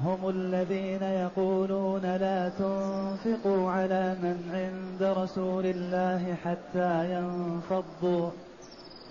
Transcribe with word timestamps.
هم 0.00 0.28
الذين 0.28 1.02
يقولون 1.02 2.02
لا 2.02 2.48
تنفقوا 2.48 3.70
على 3.70 4.16
من 4.22 4.50
عند 4.52 5.18
رسول 5.18 5.66
الله 5.66 6.34
حتى 6.44 7.14
ينفضوا. 7.14 8.30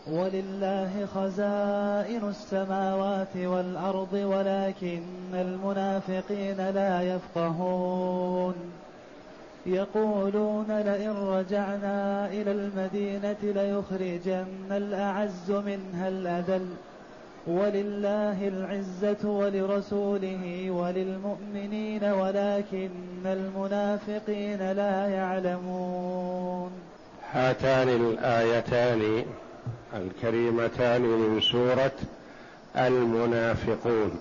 ولله 0.07 1.07
خزائن 1.15 2.29
السماوات 2.29 3.37
والأرض 3.37 4.13
ولكن 4.13 5.01
المنافقين 5.33 6.69
لا 6.69 7.01
يفقهون. 7.01 8.55
يقولون 9.65 10.65
لئن 10.69 11.11
رجعنا 11.11 12.27
إلى 12.27 12.51
المدينة 12.51 13.37
ليخرجن 13.43 14.71
الأعز 14.71 15.51
منها 15.51 16.07
الأذل. 16.07 16.67
ولله 17.47 18.47
العزة 18.47 19.29
ولرسوله 19.29 20.71
وللمؤمنين 20.71 22.03
ولكن 22.03 22.89
المنافقين 23.25 24.71
لا 24.71 25.07
يعلمون. 25.07 26.71
هاتان 27.31 27.89
الآيتان 27.89 29.25
الكريمتان 29.93 31.01
من 31.01 31.41
سورة 31.41 31.91
المنافقون. 32.77 34.19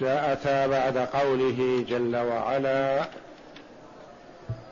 جاءتا 0.00 0.66
بعد 0.66 0.98
قوله 0.98 1.84
جل 1.88 2.16
وعلا 2.16 3.04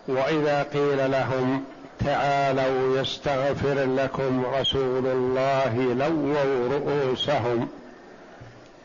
وإذا 0.08 0.62
قيل 0.62 1.10
لهم 1.10 1.64
تعالوا 2.04 3.00
يستغفر 3.00 3.84
لكم 3.84 4.44
رسول 4.60 5.06
الله 5.06 5.94
لووا 5.94 6.68
رؤوسهم 6.78 7.68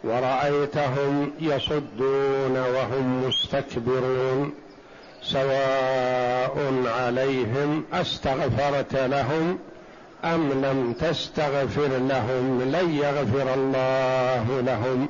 ورأيتهم 0.04 1.32
يصدون 1.40 2.58
وهم 2.58 3.24
مستكبرون 3.28 4.54
سواء 5.24 6.84
عليهم 6.86 7.84
أستغفرت 7.94 8.96
لهم 8.96 9.60
أم 10.26 10.52
لم 10.52 10.94
تستغفر 10.94 11.88
لهم 11.88 12.62
لن 12.62 12.96
يغفر 12.96 13.54
الله 13.54 14.62
لهم 14.62 15.10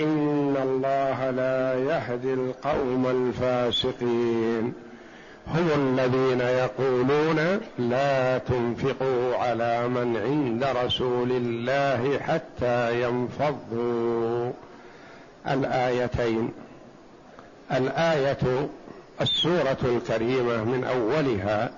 إن 0.00 0.56
الله 0.62 1.30
لا 1.30 1.74
يهدي 1.74 2.34
القوم 2.34 3.06
الفاسقين 3.06 4.72
هم 5.48 5.68
الذين 5.76 6.40
يقولون 6.40 7.60
لا 7.78 8.38
تنفقوا 8.38 9.36
على 9.36 9.88
من 9.88 10.16
عند 10.16 10.64
رسول 10.84 11.30
الله 11.32 12.18
حتى 12.18 13.02
ينفضوا. 13.02 14.52
الآيتين. 15.48 16.52
الآية 17.72 18.68
السورة 19.20 19.78
الكريمة 19.84 20.64
من 20.64 20.84
أولها 20.84 21.70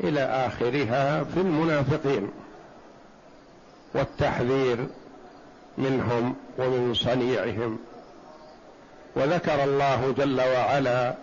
إلى 0.00 0.20
آخرها 0.20 1.24
في 1.24 1.40
المنافقين. 1.40 2.30
والتحذير 3.94 4.86
منهم 5.78 6.34
ومن 6.58 6.94
صنيعهم. 6.94 7.78
وذكر 9.16 9.64
الله 9.64 10.14
جل 10.18 10.40
وعلا 10.40 11.14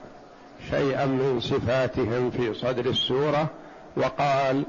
شيئا 0.69 1.05
من 1.05 1.39
صفاتهم 1.39 2.31
في 2.31 2.53
صدر 2.53 2.85
السورة 2.85 3.47
وقال 3.97 4.63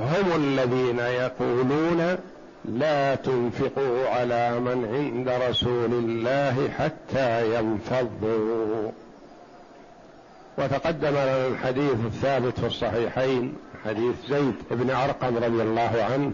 هم 0.00 0.36
الذين 0.36 0.98
يقولون 0.98 2.16
لا 2.64 3.14
تنفقوا 3.14 4.08
على 4.08 4.60
من 4.60 4.84
عند 4.94 5.28
رسول 5.28 5.92
الله 5.92 6.68
حتى 6.78 7.58
ينفضوا. 7.58 8.90
وتقدم 10.58 11.08
لنا 11.08 11.46
الحديث 11.46 11.94
الثابت 12.06 12.58
في 12.60 12.66
الصحيحين 12.66 13.54
حديث 13.84 14.14
زيد 14.28 14.54
بن 14.70 14.90
أرقم 14.90 15.36
رضي 15.36 15.62
الله 15.62 16.06
عنه 16.10 16.32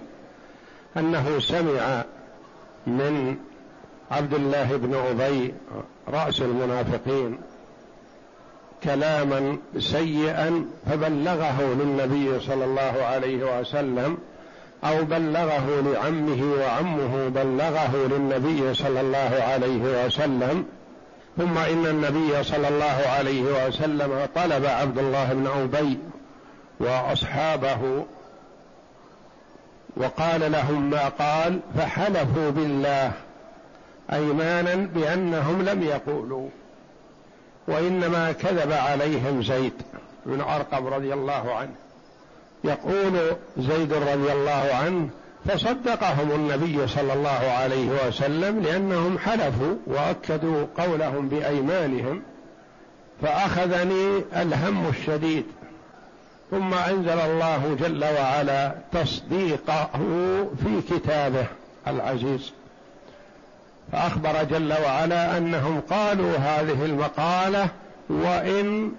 أنه 0.97 1.39
سمع 1.39 2.05
من 2.87 3.37
عبد 4.11 4.35
الله 4.35 4.77
بن 4.77 4.95
أبي 4.95 5.55
رأس 6.09 6.43
المنافقين 6.43 7.39
كلاما 8.85 9.57
سيئا 9.79 10.67
فبلغه 10.91 11.63
للنبي 11.63 12.41
صلى 12.41 12.65
الله 12.65 13.03
عليه 13.03 13.61
وسلم 13.61 14.19
أو 14.85 15.05
بلغه 15.05 15.81
لعمه 15.81 16.55
وعمه 16.61 17.29
بلغه 17.29 18.09
للنبي 18.11 18.75
صلى 18.75 19.01
الله 19.01 19.43
عليه 19.43 20.07
وسلم. 20.07 20.65
ثم 21.37 21.59
إن 21.59 21.87
النبي 21.87 22.43
صلى 22.43 22.69
الله 22.69 23.09
عليه 23.19 23.43
وسلم 23.43 24.29
طلب 24.35 24.65
عبد 24.65 24.99
الله 24.99 25.33
بن 25.33 25.47
أبي 25.47 25.99
وأصحابه 26.81 28.05
وقال 29.97 30.53
لهم 30.53 30.91
ما 30.91 31.09
قال 31.09 31.61
فحلفوا 31.79 32.51
بالله 32.51 33.13
أيمانا 34.13 34.75
بأنهم 34.75 35.63
لم 35.63 35.83
يقولوا. 35.83 36.49
وإنما 37.69 38.33
كذب 38.33 38.73
عليهم 38.73 39.43
زيد 39.43 39.73
بن 40.27 40.41
أرقم 40.41 40.87
رضي 40.87 41.13
الله 41.13 41.55
عنه. 41.55 41.75
يقول 42.65 43.37
زيد 43.59 43.93
رضي 43.93 44.33
الله 44.33 44.71
عنه 44.85 45.09
فصدقهم 45.45 46.31
النبي 46.31 46.87
صلى 46.87 47.13
الله 47.13 47.51
عليه 47.61 48.07
وسلم 48.07 48.61
لأنهم 48.61 49.19
حلفوا 49.19 49.75
وأكدوا 49.87 50.67
قولهم 50.79 51.29
بأيمانهم 51.29 52.23
فأخذني 53.23 54.25
الهم 54.37 54.89
الشديد. 54.89 55.45
ثم 56.51 56.75
أنزل 56.75 57.21
الله 57.21 57.77
جل 57.81 58.05
وعلا 58.05 58.75
تصديقه 58.93 59.91
في 60.65 60.95
كتابه 60.95 61.47
العزيز. 61.87 62.53
فأخبر 63.93 64.45
جل 64.45 64.73
وعلا 64.85 65.39
أنهم 65.39 65.81
قالوا 65.91 66.37
هذه 66.37 66.85
المقالة 66.85 67.69
وإن 68.09 68.93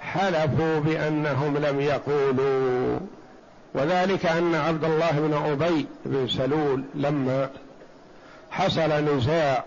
حلفوا 0.00 0.80
بأنهم 0.80 1.56
لم 1.56 1.80
يقولوا. 1.80 2.98
وذلك 3.74 4.26
أن 4.26 4.54
عبد 4.54 4.84
الله 4.84 5.10
بن 5.10 5.34
أبي 5.34 5.86
بن 6.04 6.28
سلول 6.28 6.82
لما 6.94 7.48
حصل 8.50 9.16
نزاع 9.16 9.64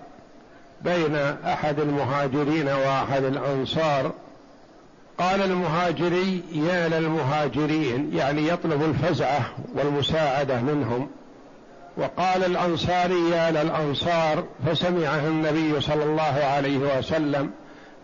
بين 0.81 1.15
أحد 1.45 1.79
المهاجرين 1.79 2.67
وأحد 2.67 3.23
الأنصار 3.23 4.11
قال 5.17 5.41
المهاجري 5.41 6.43
يا 6.53 6.87
للمهاجرين. 6.87 8.11
يعني 8.13 8.47
يطلب 8.47 8.83
الفزعة 8.83 9.41
والمساعدة 9.75 10.61
منهم. 10.61 11.09
وقال 11.99 12.45
الأنصاري 12.45 13.29
يا 13.29 13.51
للأنصار 13.51 14.43
فسمعه 14.67 15.27
النبي 15.27 15.81
صلى 15.81 16.03
الله 16.03 16.43
عليه 16.43 16.77
وسلم 16.77 17.51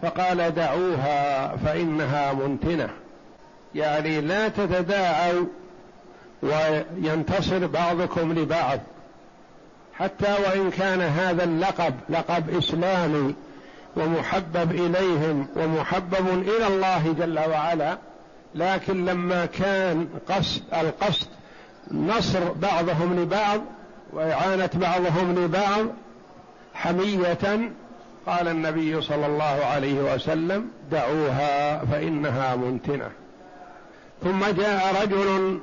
فقال 0.02 0.56
دعوها 0.56 1.56
فإنها 1.56 2.34
منتنة. 2.34 2.90
يعني 3.76 4.22
لا 4.22 4.48
تتداعوا 4.48 5.46
وينتصر 6.44 7.68
بعضكم 7.68 8.34
لبعض. 8.34 8.80
حتى 9.94 10.34
وإن 10.48 10.72
كان 10.72 11.02
هذا 11.02 11.44
اللقب 11.44 11.94
لقب 12.10 12.58
إسلامي 12.58 13.36
ومحبب 13.96 14.72
إليهم 14.72 15.48
ومحبب 15.56 16.28
إلى 16.30 16.68
الله 16.68 17.16
جل 17.20 17.40
وعلا 17.40 17.98
لكن 18.56 19.06
لما 19.06 19.46
كان 19.46 20.08
قصد 20.30 20.62
القصد 20.74 21.28
نصر 21.92 22.52
بعضهم 22.52 23.20
لبعض 23.20 23.62
وإعانة 24.16 24.70
بعضهم 24.76 25.36
لبعض 25.36 25.86
حمية 26.74 27.72
قال 28.28 28.48
النبي 28.48 29.02
صلى 29.02 29.26
الله 29.26 29.66
عليه 29.66 30.14
وسلم 30.14 30.68
دعوها 30.92 31.86
فإنها 31.86 32.56
منتنة. 32.56 33.10
ثم 34.24 34.46
جاء 34.46 35.04
رجل 35.04 35.60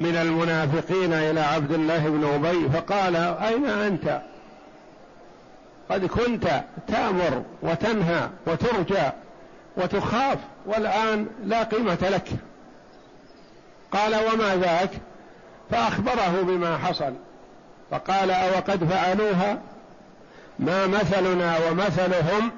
من 0.00 0.16
المنافقين 0.16 1.12
إلى 1.12 1.40
عبد 1.40 1.72
الله 1.72 2.08
بن 2.08 2.24
أبي 2.24 2.68
فقال 2.68 3.16
أين 3.16 3.66
أنت؟ 3.66 4.22
قد 5.90 6.06
كنت 6.06 6.64
تأمر 6.88 7.42
وتنهى 7.62 8.28
وترجى 8.46 9.10
وتخاف 9.76 10.38
والآن 10.66 11.26
لا 11.44 11.62
قيمة 11.62 12.08
لك. 12.10 12.28
قال 13.92 14.14
وما 14.14 14.56
ذاك؟ 14.56 14.90
فأخبره 15.70 16.42
بما 16.42 16.78
حصل. 16.78 17.12
فقال 17.90 18.30
أوقد 18.30 18.84
فعلوها؟ 18.84 19.58
ما 20.58 20.86
مثلنا 20.86 21.58
ومثلهم 21.68 22.50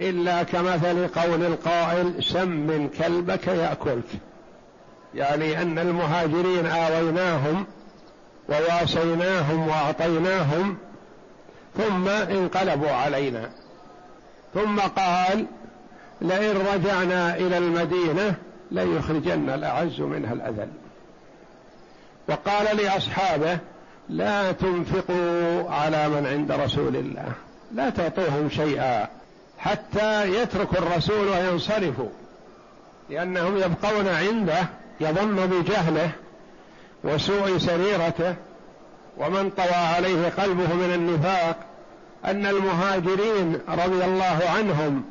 إلا 0.00 0.42
كمثل 0.42 1.08
قول 1.08 1.44
القائل 1.44 2.24
سم 2.24 2.88
كلبك 2.98 3.46
يأكلك. 3.46 4.08
يعني 5.14 5.62
أن 5.62 5.78
المهاجرين 5.78 6.66
آويناهم 6.66 7.66
وواسيناهم 8.48 9.68
وأعطيناهم 9.68 10.76
ثم 11.76 12.08
انقلبوا 12.08 12.90
علينا. 12.90 13.50
ثم 14.54 14.80
قال 14.80 15.46
لئن 16.20 16.56
رجعنا 16.74 17.36
إلى 17.36 17.58
المدينة 17.58 18.34
ليخرجن 18.70 19.50
الأعز 19.50 20.00
منها 20.00 20.32
الأذل. 20.32 20.68
وقال 22.28 22.76
لأصحابه 22.76 23.58
لا 24.08 24.52
تنفقوا 24.52 25.70
على 25.70 26.08
من 26.08 26.26
عند 26.26 26.52
رسول 26.52 26.96
الله. 26.96 27.32
لا 27.74 27.90
تعطوهم 27.90 28.50
شيئا 28.50 29.08
حتى 29.58 30.42
يتركوا 30.42 30.78
الرسول 30.78 31.28
وينصرفوا. 31.28 32.08
لأنهم 33.10 33.56
يبقون 33.56 34.08
عنده 34.08 34.68
يظن 35.00 35.46
بجهله 35.46 36.10
وسوء 37.04 37.58
سريرته. 37.58 38.34
ومن 39.18 39.50
طوى 39.50 39.74
عليه 39.74 40.28
قلبه 40.28 40.74
من 40.74 40.94
النفاق 40.94 41.56
أن 42.24 42.46
المهاجرين 42.46 43.58
رضي 43.68 44.04
الله 44.04 44.40
عنهم 44.56 45.04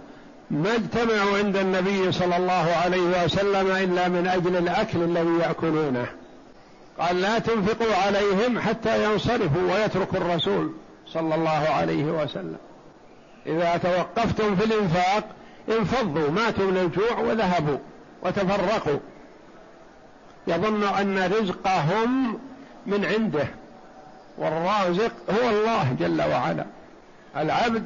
ما 0.51 0.75
اجتمعوا 0.75 1.37
عند 1.37 1.57
النبي 1.57 2.11
صلى 2.11 2.37
الله 2.37 2.73
عليه 2.83 3.25
وسلم 3.25 3.71
إلا 3.71 4.07
من 4.07 4.27
أجل 4.27 4.55
الأكل 4.55 5.03
الذي 5.03 5.37
يأكلونه. 5.41 6.07
قال 6.99 7.21
لا 7.21 7.39
تنفقوا 7.39 7.95
عليهم 7.95 8.59
حتى 8.59 9.03
ينصرفوا 9.03 9.73
ويتركوا 9.73 10.17
الرسول 10.17 10.71
صلى 11.07 11.35
الله 11.35 11.69
عليه 11.69 12.03
وسلم. 12.03 12.57
إذا 13.45 13.77
توقفتم 13.77 14.55
في 14.55 14.65
الإنفاق 14.65 15.23
انفضوا 15.69 16.29
ماتوا 16.29 16.71
من 16.71 16.77
الجوع 16.77 17.19
وذهبوا 17.19 17.77
وتفرقوا. 18.23 18.99
يظن 20.47 20.83
أن 20.83 21.33
رزقهم 21.33 22.39
من 22.85 23.05
عنده 23.05 23.47
والرازق 24.37 25.11
هو 25.29 25.49
الله 25.49 25.95
جل 25.99 26.21
وعلا. 26.21 26.65
العبد 27.37 27.83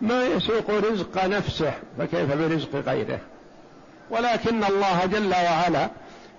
ما 0.00 0.26
يسوق 0.26 0.70
رزق 0.70 1.24
نفسه 1.24 1.72
فكيف 1.98 2.32
برزق 2.34 2.74
غيره؟ 2.74 3.18
ولكن 4.10 4.64
الله 4.64 5.06
جل 5.06 5.32
وعلا 5.32 5.88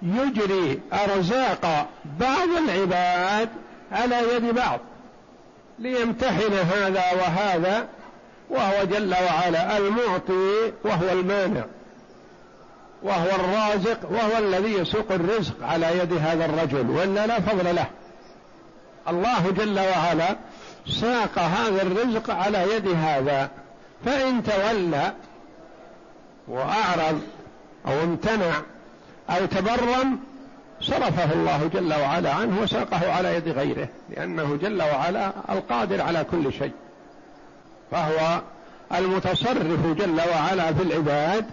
يجري 0.02 0.82
أرزاق 0.94 1.88
بعض 2.20 2.50
العباد 2.68 3.50
على 3.92 4.16
يد 4.36 4.56
بعض 4.56 4.80
ليمتحن 5.80 6.54
هذا 6.54 7.04
وهذا 7.14 7.88
وهو 8.50 8.84
جل 8.84 9.14
وعلا 9.14 9.78
المعطي 9.78 10.74
وهو 10.86 11.10
المانع 11.12 11.66
وهو 13.04 13.28
الرازق 13.36 14.12
وهو 14.12 14.38
الذي 14.38 14.74
يسوق 14.74 15.12
الرزق 15.12 15.64
على 15.64 16.00
يد 16.00 16.14
هذا 16.14 16.46
الرجل 16.46 16.90
والا 16.90 17.28
لا 17.28 17.40
فضل 17.40 17.76
له. 17.76 17.86
الله 19.10 19.52
جل 19.52 19.80
وعلا 19.80 20.36
ساق 20.88 21.40
هذا 21.40 21.82
الرزق 21.82 22.32
على 22.32 22.76
يد 22.76 22.88
هذا 22.88 23.50
فإن 24.06 24.44
تولى 24.44 25.14
وأعرض 26.48 27.22
أو 27.88 28.04
امتنع 28.04 28.54
أو 29.30 29.46
تبرم 29.46 30.20
صرفه 30.82 31.34
الله 31.34 31.70
جل 31.74 31.94
وعلا 31.94 32.34
عنه 32.34 32.62
وساقه 32.62 33.12
على 33.12 33.36
يد 33.36 33.50
غيره 33.50 33.88
لأنه 34.10 34.56
جل 34.62 34.82
وعلا 34.82 35.32
القادر 35.50 36.02
على 36.02 36.26
كل 36.32 36.54
شيء. 36.54 36.72
فهو 37.92 38.42
المتصرف 38.96 39.98
جل 39.98 40.22
وعلا 40.32 40.74
في 40.74 40.84
العباد 40.84 41.46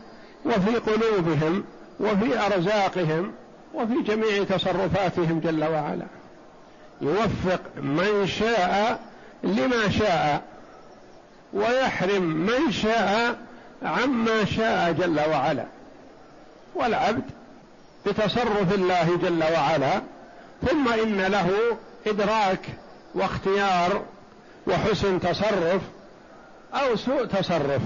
وفي 0.47 0.77
قلوبهم 0.77 1.65
وفي 2.01 2.47
أرزاقهم 2.47 3.33
وفي 3.75 4.03
جميع 4.03 4.45
تصرفاتهم 4.45 5.41
جل 5.41 5.65
وعلا. 5.65 6.07
يوفق 7.01 7.61
من 7.77 8.27
شاء 8.27 9.01
لما 9.45 9.91
شاء 9.99 10.43
ويحرم 11.53 12.23
من 12.23 12.73
شاء 12.73 13.37
عما 13.83 14.45
شاء 14.45 14.93
جل 14.93 15.21
وعلا. 15.31 15.65
والعبد 16.75 17.23
بتصرف 18.07 18.75
الله 18.75 19.17
جل 19.23 19.43
وعلا 19.43 20.03
ثم 20.67 20.89
إن 20.89 21.21
له 21.21 21.51
إدراك 22.07 22.61
واختيار 23.15 24.03
وحسن 24.67 25.21
تصرف 25.21 25.83
أو 26.75 26.97
سوء 26.97 27.25
تصرف. 27.25 27.83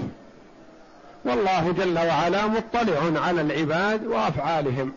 والله 1.25 1.71
جل 1.77 1.97
وعلا 1.99 2.47
مطلع 2.47 3.21
على 3.21 3.41
العباد 3.41 4.05
وأفعالهم. 4.05 4.93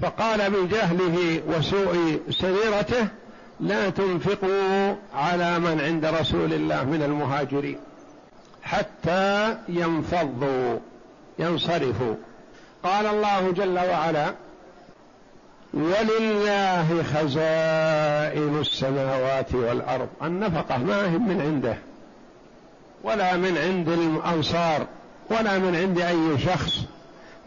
فقال 0.00 0.50
بجهله 0.50 1.42
وسوء 1.48 2.20
سريرته 2.30 3.08
لا 3.60 3.90
تنفقوا 3.90 4.94
على 5.14 5.58
من 5.58 5.80
عند 5.80 6.04
رسول 6.04 6.52
الله 6.52 6.84
من 6.84 7.02
المهاجرين 7.02 7.78
حتى 8.62 9.56
ينفضوا 9.68 10.78
ينصرفوا. 11.38 12.14
قال 12.84 13.06
الله 13.06 13.50
جل 13.50 13.78
وعلا 13.78 14.34
ولله 15.74 17.02
خزائن 17.02 18.60
السماوات 18.60 19.54
والأرض. 19.54 20.08
النفقة 20.22 20.78
ما 20.78 21.04
هي 21.04 21.18
من 21.18 21.40
عنده 21.40 21.76
ولا 23.04 23.36
من 23.36 23.58
عند 23.58 23.88
الأنصار 23.88 24.86
ولا 25.30 25.58
من 25.58 25.76
عند 25.76 26.00
أي 26.00 26.38
شخص 26.38 26.78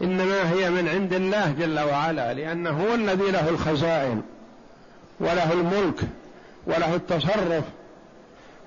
إنما 0.02 0.50
هي 0.52 0.70
من 0.70 0.88
عند 0.88 1.12
الله 1.12 1.54
جل 1.58 1.80
وعلا 1.80 2.34
لأنه 2.34 2.70
هو 2.70 2.94
الذي 2.94 3.30
له 3.30 3.48
الخزائن 3.48 4.22
وله 5.20 5.52
الملك 5.52 6.00
وله 6.66 6.94
التصرف. 6.94 7.64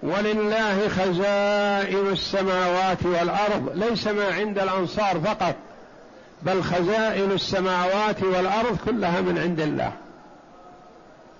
ولله 0.03 0.87
خزائن 0.89 2.07
السماوات 2.11 3.03
والأرض 3.03 3.71
ليس 3.75 4.07
ما 4.07 4.25
عند 4.33 4.59
الأنصار 4.59 5.19
فقط. 5.19 5.55
بل 6.41 6.63
خزائن 6.63 7.31
السماوات 7.31 8.23
والأرض 8.23 8.77
كلها 8.85 9.21
من 9.21 9.37
عند 9.37 9.59
الله. 9.59 9.91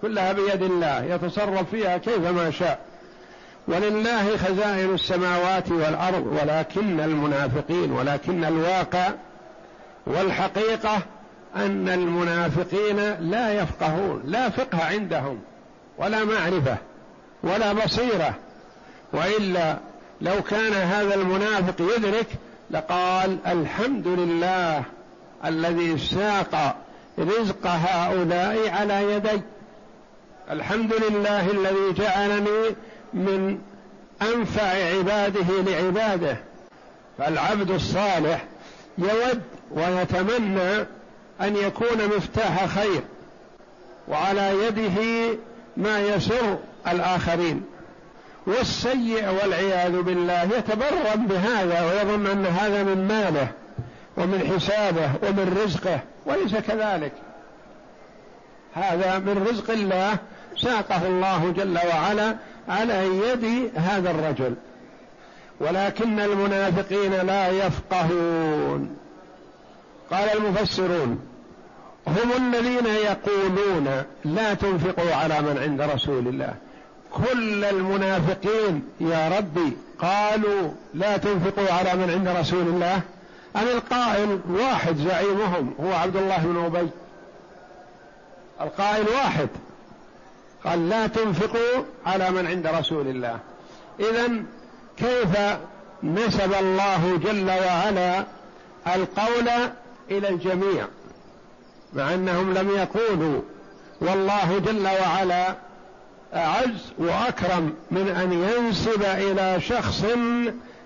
كلها 0.02 0.34
بيد 0.34 0.62
الله 0.64 1.04
يتصرف 1.04 1.70
فيها 1.70 1.98
كيفما 1.98 2.52
شاء. 2.52 2.80
ولله 3.68 4.38
خزائن 4.38 4.94
السماوات 4.94 5.72
والأرض 5.72 6.38
ولكن 6.42 7.00
المنافقين 7.00 7.92
ولكن 7.92 8.44
الواقع 8.44 9.12
والحقيقة 10.08 10.98
أن 11.56 11.90
المنافقين 11.90 13.16
لا 13.20 13.54
يفقهون 13.54 14.24
لا 14.26 14.50
فقه 14.50 14.86
عندهم 14.86 15.40
ولا 15.98 16.24
معرفة 16.24 16.78
ولا 17.44 17.74
بصيرة. 17.74 18.34
وإلا 19.14 19.78
لو 20.22 20.42
كان 20.42 20.74
هذا 20.74 21.16
المنافق 21.16 21.82
يدرك 21.98 22.28
لقال 22.72 23.38
الحمد 23.48 24.08
لله 24.08 24.84
الذي 25.46 25.98
ساق 25.98 26.76
رزق 27.20 27.68
هؤلاء 27.68 28.70
على 28.70 29.14
يدي. 29.14 29.42
الحمد 30.52 30.94
لله 30.94 31.52
الذي 31.52 31.94
جعلني 31.98 32.76
من 33.14 33.60
أنفع 34.22 34.98
عباده 34.98 35.62
لعباده. 35.72 36.38
فالعبد 37.18 37.72
الصالح 37.72 38.46
يود 38.98 39.42
ويتمنى 39.72 40.86
أن 41.42 41.56
يكون 41.56 42.18
مفتاح 42.18 42.66
خير 42.66 43.02
وعلى 44.08 44.54
يده 44.68 45.38
ما 45.78 46.00
يسر 46.00 46.58
الآخرين. 46.88 47.64
والسيء 48.48 49.30
والعياذ 49.30 50.02
بالله 50.02 50.44
يتبرم 50.44 51.28
بهذا 51.28 51.86
ويظن 51.86 52.28
أن 52.28 52.46
هذا 52.46 52.84
من 52.84 53.08
ماله 53.08 53.48
ومن 54.18 54.54
حسابه 54.56 55.12
ومن 55.24 55.62
رزقه 55.64 56.00
وليس 56.26 56.56
كذلك. 56.56 57.12
هذا 58.74 59.20
من 59.20 59.48
رزق 59.50 59.72
الله 59.72 60.18
ساقه 60.58 61.08
الله 61.08 61.54
جل 61.58 61.78
وعلا 61.94 62.36
على 62.70 63.08
يد 63.08 63.72
هذا 63.76 64.12
الرجل. 64.12 64.56
ولكن 65.60 66.20
المنافقين 66.20 67.14
لا 67.14 67.48
يفقهون. 67.50 68.98
قال 70.12 70.38
المفسرون 70.38 71.20
هم 72.08 72.32
الذين 72.38 72.86
يقولون 72.86 74.04
لا 74.26 74.54
تنفقوا 74.54 75.16
على 75.16 75.42
من 75.42 75.58
عند 75.58 75.82
رسول 75.82 76.28
الله. 76.28 76.54
كل 77.14 77.66
المنافقين 77.66 78.84
يا 79.00 79.38
ربي 79.38 79.78
قالوا 80.00 80.72
لا 80.94 81.18
تنفقوا 81.18 81.74
على 81.74 81.96
من 81.96 82.10
عند 82.10 82.28
رسول 82.28 82.68
الله. 82.68 83.02
أم 83.56 83.68
القائل 83.68 84.40
واحد 84.50 84.98
زعيمهم 84.98 85.74
هو 85.84 85.94
عبد 85.94 86.16
الله 86.16 86.38
بن 86.38 86.66
أبي؟ 86.66 86.90
القائل 88.62 89.06
واحد. 89.10 89.50
قال 90.66 90.90
لا 90.90 91.08
تنفقوا 91.08 91.84
على 92.06 92.32
من 92.32 92.48
عند 92.48 92.68
رسول 92.68 93.08
الله. 93.08 93.40
إذا 94.00 94.44
كيف 94.98 95.38
نسب 96.04 96.54
الله 96.54 97.20
جل 97.24 97.50
وعلا 97.50 98.26
القول 98.96 99.50
إلى 100.12 100.30
الجميع؟ 100.30 100.88
مع 101.94 102.14
أنهم 102.14 102.54
لم 102.54 102.70
يقولوا. 102.70 103.42
والله 104.02 104.60
جل 104.60 104.88
وعلا 104.88 105.56
أعز 106.36 106.94
وأكرم 106.98 107.74
من 107.92 108.08
أن 108.08 108.34
ينسب 108.34 109.04
إلى 109.04 109.62
شخص 109.62 110.04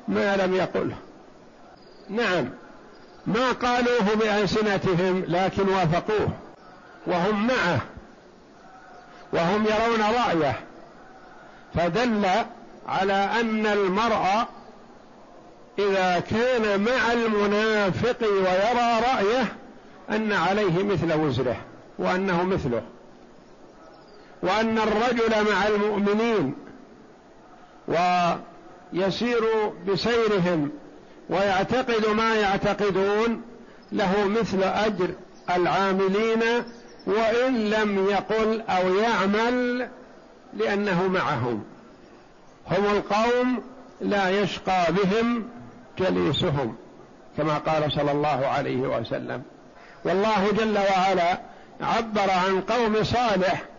ما 0.08 0.36
لم 0.36 0.54
يقله. 0.56 0.96
نعم 2.10 2.50
ما 3.28 3.52
قالوه 3.52 4.16
بألسنتهم 4.20 5.24
لكن 5.28 5.70
وافقوه 5.70 6.30
وهم 7.08 7.48
معه 7.48 7.82
وهم 9.34 9.66
يرون 9.66 10.02
رأيه 10.02 10.60
فدل 11.76 12.26
على 12.88 13.14
أن 13.14 13.66
المرء 13.66 14.26
إذا 15.80 16.20
كان 16.20 16.84
مع 16.84 17.12
المنافق 17.14 18.18
ويرى 18.22 19.02
رأيه 19.14 19.46
أن 20.10 20.34
عليه 20.34 20.84
مثل 20.84 21.14
وزره 21.14 21.58
وأنه 22.00 22.44
مثله. 22.44 22.82
وأن 24.44 24.78
الرجل 24.78 25.52
مع 25.52 25.68
المؤمنين 25.68 26.54
ويسير 27.88 29.42
بسيرهم 29.88 30.72
ويعتقد 31.30 32.08
ما 32.08 32.36
يعتقدون 32.36 33.42
له 33.92 34.28
مثل 34.28 34.64
أجر 34.64 35.10
العاملين 35.56 36.42
وإن 37.06 37.70
لم 37.70 38.08
يقل 38.10 38.62
أو 38.62 38.96
يعمل 38.96 39.88
لأنه 40.54 41.08
معهم. 41.08 41.64
هم 42.72 42.86
القوم 42.86 43.64
لا 44.02 44.42
يشقى 44.42 44.86
بهم 44.90 45.44
جليسهم 46.00 46.76
كما 47.38 47.58
قال 47.58 47.92
صلى 47.92 48.12
الله 48.12 48.48
عليه 48.48 48.78
وسلم. 48.78 49.42
والله 50.06 50.52
جل 50.52 50.78
وعلا 50.78 51.40
عبر 51.82 52.32
عن 52.32 52.62
قوم 52.62 53.04
صالح 53.04 53.73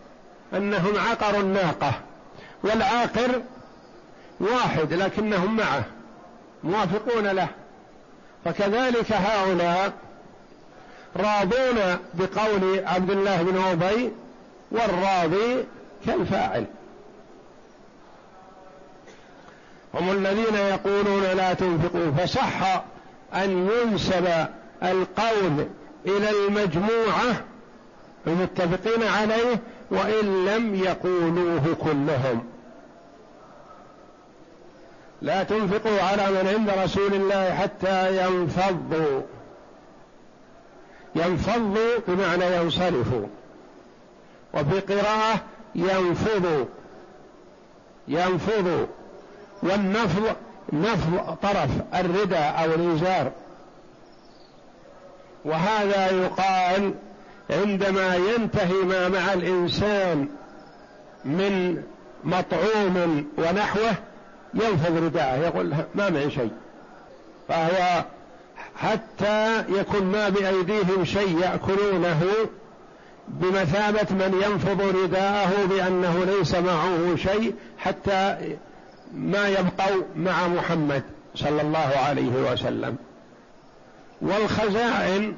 أنهم 0.53 0.97
عقروا 0.97 1.41
الناقة 1.41 1.93
والعاقر 2.63 3.41
واحد 4.39 4.93
لكنهم 4.93 5.57
معه 5.57 5.83
موافقون 6.63 7.27
له. 7.27 7.47
فكذلك 8.45 9.11
هؤلاء 9.11 9.93
راضون 11.15 11.97
بقول 12.13 12.85
عبد 12.85 13.11
الله 13.11 13.41
بن 13.41 13.61
أبي 13.61 14.11
والراضي 14.71 15.63
كالفاعل. 16.05 16.65
هم 19.93 20.11
الذين 20.11 20.55
يقولون 20.55 21.23
لا 21.23 21.53
تنفقوا 21.53 22.11
فصح 22.11 22.83
أن 23.33 23.69
ينسب 23.69 24.47
القول 24.83 25.67
إلى 26.05 26.29
المجموعة 26.29 27.43
المتفقين 28.27 29.03
عليه 29.03 29.59
وإن 29.91 30.45
لم 30.45 30.75
يقولوه 30.75 31.75
كلهم. 31.81 32.43
لا 35.21 35.43
تنفقوا 35.43 36.01
على 36.01 36.31
من 36.31 36.47
عند 36.47 36.69
رسول 36.69 37.13
الله 37.13 37.55
حتى 37.55 38.25
ينفضوا. 38.25 39.21
ينفضوا 41.15 41.97
بمعنى 42.07 42.55
ينصرفوا. 42.55 43.27
وفي 44.53 44.79
قراءة 44.79 45.41
ينفضوا. 45.75 46.65
ينفضوا. 48.07 48.85
والنفض 49.63 50.35
نفض 50.73 51.37
طرف 51.41 51.69
الرداء 51.95 52.63
أو 52.63 52.73
الإزار. 52.73 53.31
وهذا 55.45 56.11
يقال 56.11 56.93
عندما 57.49 58.15
ينتهي 58.15 58.73
ما 58.73 59.09
مع 59.09 59.33
الإنسان 59.33 60.27
من 61.25 61.83
مطعوم 62.23 63.25
ونحوه 63.37 63.95
ينفض 64.53 64.97
رداءه 65.03 65.35
يقول 65.37 65.73
ما 65.95 66.09
معي 66.09 66.31
شيء. 66.31 66.51
فهو 67.47 68.03
حتى 68.75 69.63
يكون 69.69 70.03
ما 70.03 70.29
بأيديهم 70.29 71.05
شيء 71.05 71.39
يأكلونه 71.39 72.21
بمثابة 73.27 74.15
من 74.15 74.41
ينفض 74.45 74.81
رداءه 75.03 75.65
بأنه 75.65 76.25
ليس 76.25 76.55
معه 76.55 77.15
شيء 77.15 77.55
حتى 77.77 78.37
ما 79.13 79.47
يبقوا 79.47 80.03
مع 80.15 80.47
محمد 80.47 81.03
صلى 81.35 81.61
الله 81.61 81.91
عليه 82.07 82.51
وسلم. 82.51 82.95
والخزائن 84.21 85.35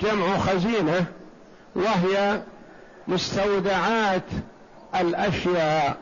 جمع 0.00 0.38
خزينة. 0.38 1.06
وهي 1.76 2.42
مستودعات 3.08 4.22
الأشياء 5.00 5.96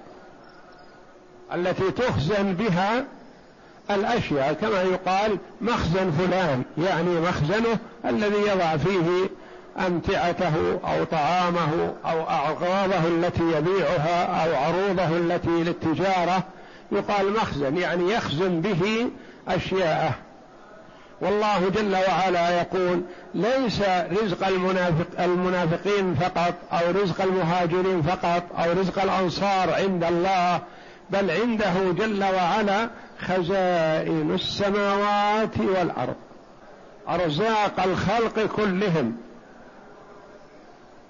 التي 1.54 1.90
تخزن 1.90 2.54
بها 2.54 3.04
الأشياء. 3.90 4.52
كما 4.52 4.82
يقال 4.82 5.38
مخزن 5.60 6.10
فلان 6.10 6.62
يعني 6.78 7.20
مخزنه 7.20 7.78
الذي 8.04 8.40
يضع 8.46 8.76
فيه 8.76 9.30
أمتعته 9.86 10.80
أو 10.84 11.04
طعامه 11.04 11.94
أو 12.04 12.20
اغراضه 12.20 13.08
التي 13.08 13.42
يبيعها 13.42 14.44
أو 14.44 14.56
عروضه 14.56 15.16
التي 15.16 15.48
للتجارة. 15.64 16.42
يقال 16.92 17.32
مخزن 17.32 17.76
يعني 17.76 18.12
يخزن 18.12 18.60
به 18.60 19.10
أشياءه. 19.48 20.14
والله 21.24 21.68
جل 21.68 21.96
وعلا 22.08 22.60
يقول 22.60 23.02
ليس 23.34 23.80
رزق 24.22 24.46
المنافق 24.46 25.06
المنافقين 25.20 26.14
فقط 26.14 26.54
أو 26.72 27.02
رزق 27.02 27.22
المهاجرين 27.22 28.02
فقط 28.02 28.42
أو 28.58 28.72
رزق 28.72 29.02
الأنصار 29.02 29.74
عند 29.74 30.04
الله 30.04 30.60
بل 31.10 31.30
عنده 31.30 31.92
جل 31.98 32.24
وعلا 32.24 32.90
خزائن 33.20 34.34
السماوات 34.34 35.58
والأرض 35.58 36.14
أرزاق 37.08 37.80
الخلق 37.84 38.46
كلهم 38.56 39.16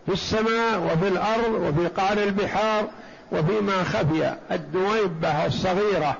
في 0.06 0.12
السماء 0.12 0.80
وفي 0.80 1.08
الأرض 1.08 1.52
وفي 1.52 1.86
قعر 1.86 2.18
البحار 2.18 2.84
وفيما 3.32 3.84
خفي 3.84 4.34
الدويبة 4.50 5.46
الصغيرة 5.46 6.16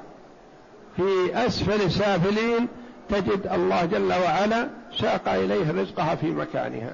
في 0.97 1.31
أسفل 1.47 1.91
سافلين 1.91 2.69
تجد 3.09 3.47
الله 3.53 3.85
جل 3.85 4.13
وعلا 4.13 4.69
ساق 5.01 5.29
اليه 5.29 5.83
رزقها 5.83 6.15
في 6.15 6.27
مكانها. 6.27 6.93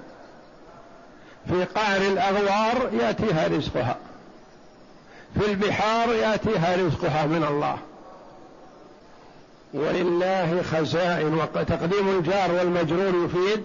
في 1.49 1.64
قعر 1.64 2.00
الأغوار 2.00 2.90
يأتيها 2.93 3.49
رزقها. 3.49 3.97
في 5.38 5.50
البحار 5.50 6.14
يأتيها 6.14 6.76
رزقها 6.76 7.26
من 7.26 7.45
الله. 7.45 7.76
ولله 9.75 10.62
خزائن 10.62 11.35
وتقديم 11.35 12.09
الجار 12.09 12.52
والمجرور 12.52 13.25
يفيد 13.25 13.62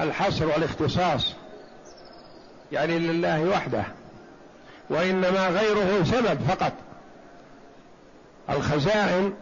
الحصر 0.00 0.46
والاختصاص. 0.46 1.34
يعني 2.72 2.98
لله 2.98 3.44
وحده. 3.44 3.84
وإنما 4.90 5.48
غيره 5.48 6.04
سبب 6.04 6.38
فقط. 6.48 6.72
الخزائن 8.50 9.32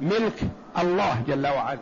ملك 0.00 0.48
الله 0.78 1.22
جل 1.28 1.46
وعلا. 1.46 1.80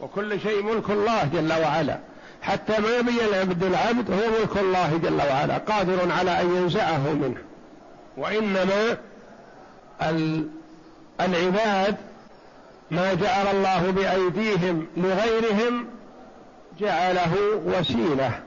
وكل 0.00 0.40
شيء 0.40 0.62
ملك 0.62 0.90
الله 0.90 1.24
جل 1.24 1.52
وعلا. 1.52 1.98
حتى 2.42 2.80
ما 2.80 2.88
يبي 2.88 3.24
العبد 3.24 3.64
العبد 3.64 4.10
هو 4.10 4.40
ملك 4.40 4.56
الله 4.56 4.96
جل 4.96 5.18
وعلا 5.30 5.58
قادر 5.58 6.12
على 6.12 6.40
أن 6.40 6.56
ينزعه 6.56 7.12
منه. 7.12 7.38
وإنما 8.16 8.96
العباد 11.20 11.96
ما 12.90 13.14
جعل 13.14 13.46
الله 13.46 13.90
بأيديهم 13.90 14.86
لغيرهم 14.96 15.86
جعله 16.80 17.34
وسيلة. 17.66 18.40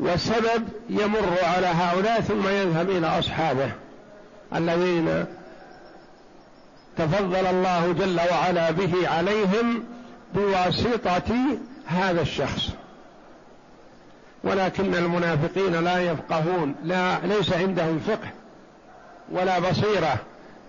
والسبب 0.00 0.68
يمر 0.90 1.34
على 1.42 1.66
هؤلاء 1.66 2.20
ثم 2.20 2.48
يذهب 2.48 2.90
إلى 2.90 3.18
أصحابه 3.18 3.70
الذين 4.54 5.24
تفضل 6.98 7.46
الله 7.46 7.92
جل 7.92 8.20
وعلا 8.32 8.70
به 8.70 9.08
عليهم 9.08 9.84
بواسطة 10.34 11.34
هذا 11.86 12.20
الشخص. 12.22 12.70
ولكن 14.44 14.94
المنافقين 14.94 15.84
لا 15.84 15.98
يفقهون 16.12 16.74
لا 16.84 17.18
ليس 17.18 17.52
عندهم 17.52 17.98
فقه 17.98 18.30
ولا 19.30 19.58
بصيرة. 19.58 20.16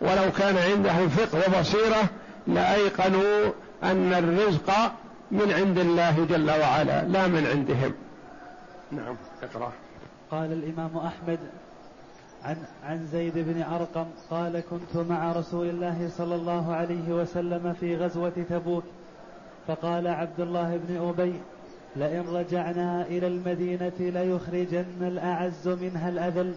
ولو 0.02 0.32
كان 0.38 0.58
عندهم 0.58 1.10
فقه 1.10 1.38
وبصيرة 1.48 2.10
لأيقنوا 2.48 3.52
أن 3.84 4.14
الرزق 4.14 4.72
من 5.32 5.54
عند 5.54 5.78
الله 5.78 6.26
جل 6.30 6.52
وعلا 6.52 7.04
لا 7.04 7.28
من 7.28 7.48
عندهم. 7.48 7.94
نعم 8.92 9.16
اقرأ. 9.44 9.72
قال 10.32 10.54
الإمام 10.54 10.98
أحمد 10.98 11.40
عن 12.44 12.58
عن 12.84 13.08
زيد 13.12 13.34
بن 13.38 13.62
أرقم 13.62 14.06
قال 14.30 14.64
كنت 14.70 15.06
مع 15.10 15.32
رسول 15.32 15.70
الله 15.70 16.10
صلى 16.18 16.36
الله 16.36 16.74
عليه 16.74 17.14
وسلم 17.14 17.74
في 17.74 17.96
غزوة 17.98 18.34
تبوك 18.50 18.84
فقال 19.68 20.08
عبد 20.08 20.40
الله 20.40 20.78
بن 20.78 20.98
أبي 20.98 21.34
لئن 21.96 22.28
رجعنا 22.28 23.06
إلى 23.06 23.28
المدينة 23.28 23.92
ليخرجن 24.00 25.02
الأعز 25.02 25.68
منها 25.68 26.10
الأذل. 26.10 26.54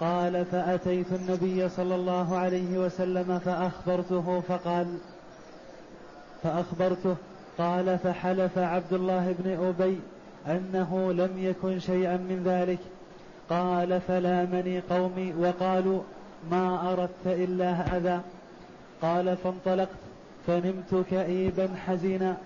قال 0.00 0.44
فأتيت 0.44 1.12
النبي 1.12 1.68
صلى 1.68 1.94
الله 1.94 2.36
عليه 2.36 2.78
وسلم 2.78 3.38
فأخبرته 3.38 4.40
فقال 4.40 4.98
فأخبرته 6.42 7.16
قال 7.58 7.98
فحلف 7.98 8.58
عبد 8.58 8.92
الله 8.92 9.34
بن 9.38 9.50
أبي 9.50 10.00
أنه 10.46 11.12
لم 11.12 11.30
يكن 11.38 11.78
شيئا 11.78 12.16
من 12.16 12.42
ذلك. 12.44 12.78
قال 13.50 14.00
فلامني 14.00 14.80
قومي 14.80 15.34
وقالوا 15.40 16.00
ما 16.50 16.92
أردت 16.92 17.26
إلا 17.26 17.96
أذى 17.96 18.20
قال 19.02 19.36
فانطلقت 19.36 19.98
فنمت 20.46 21.04
كئيبا 21.10 21.68
حزينا. 21.86 22.36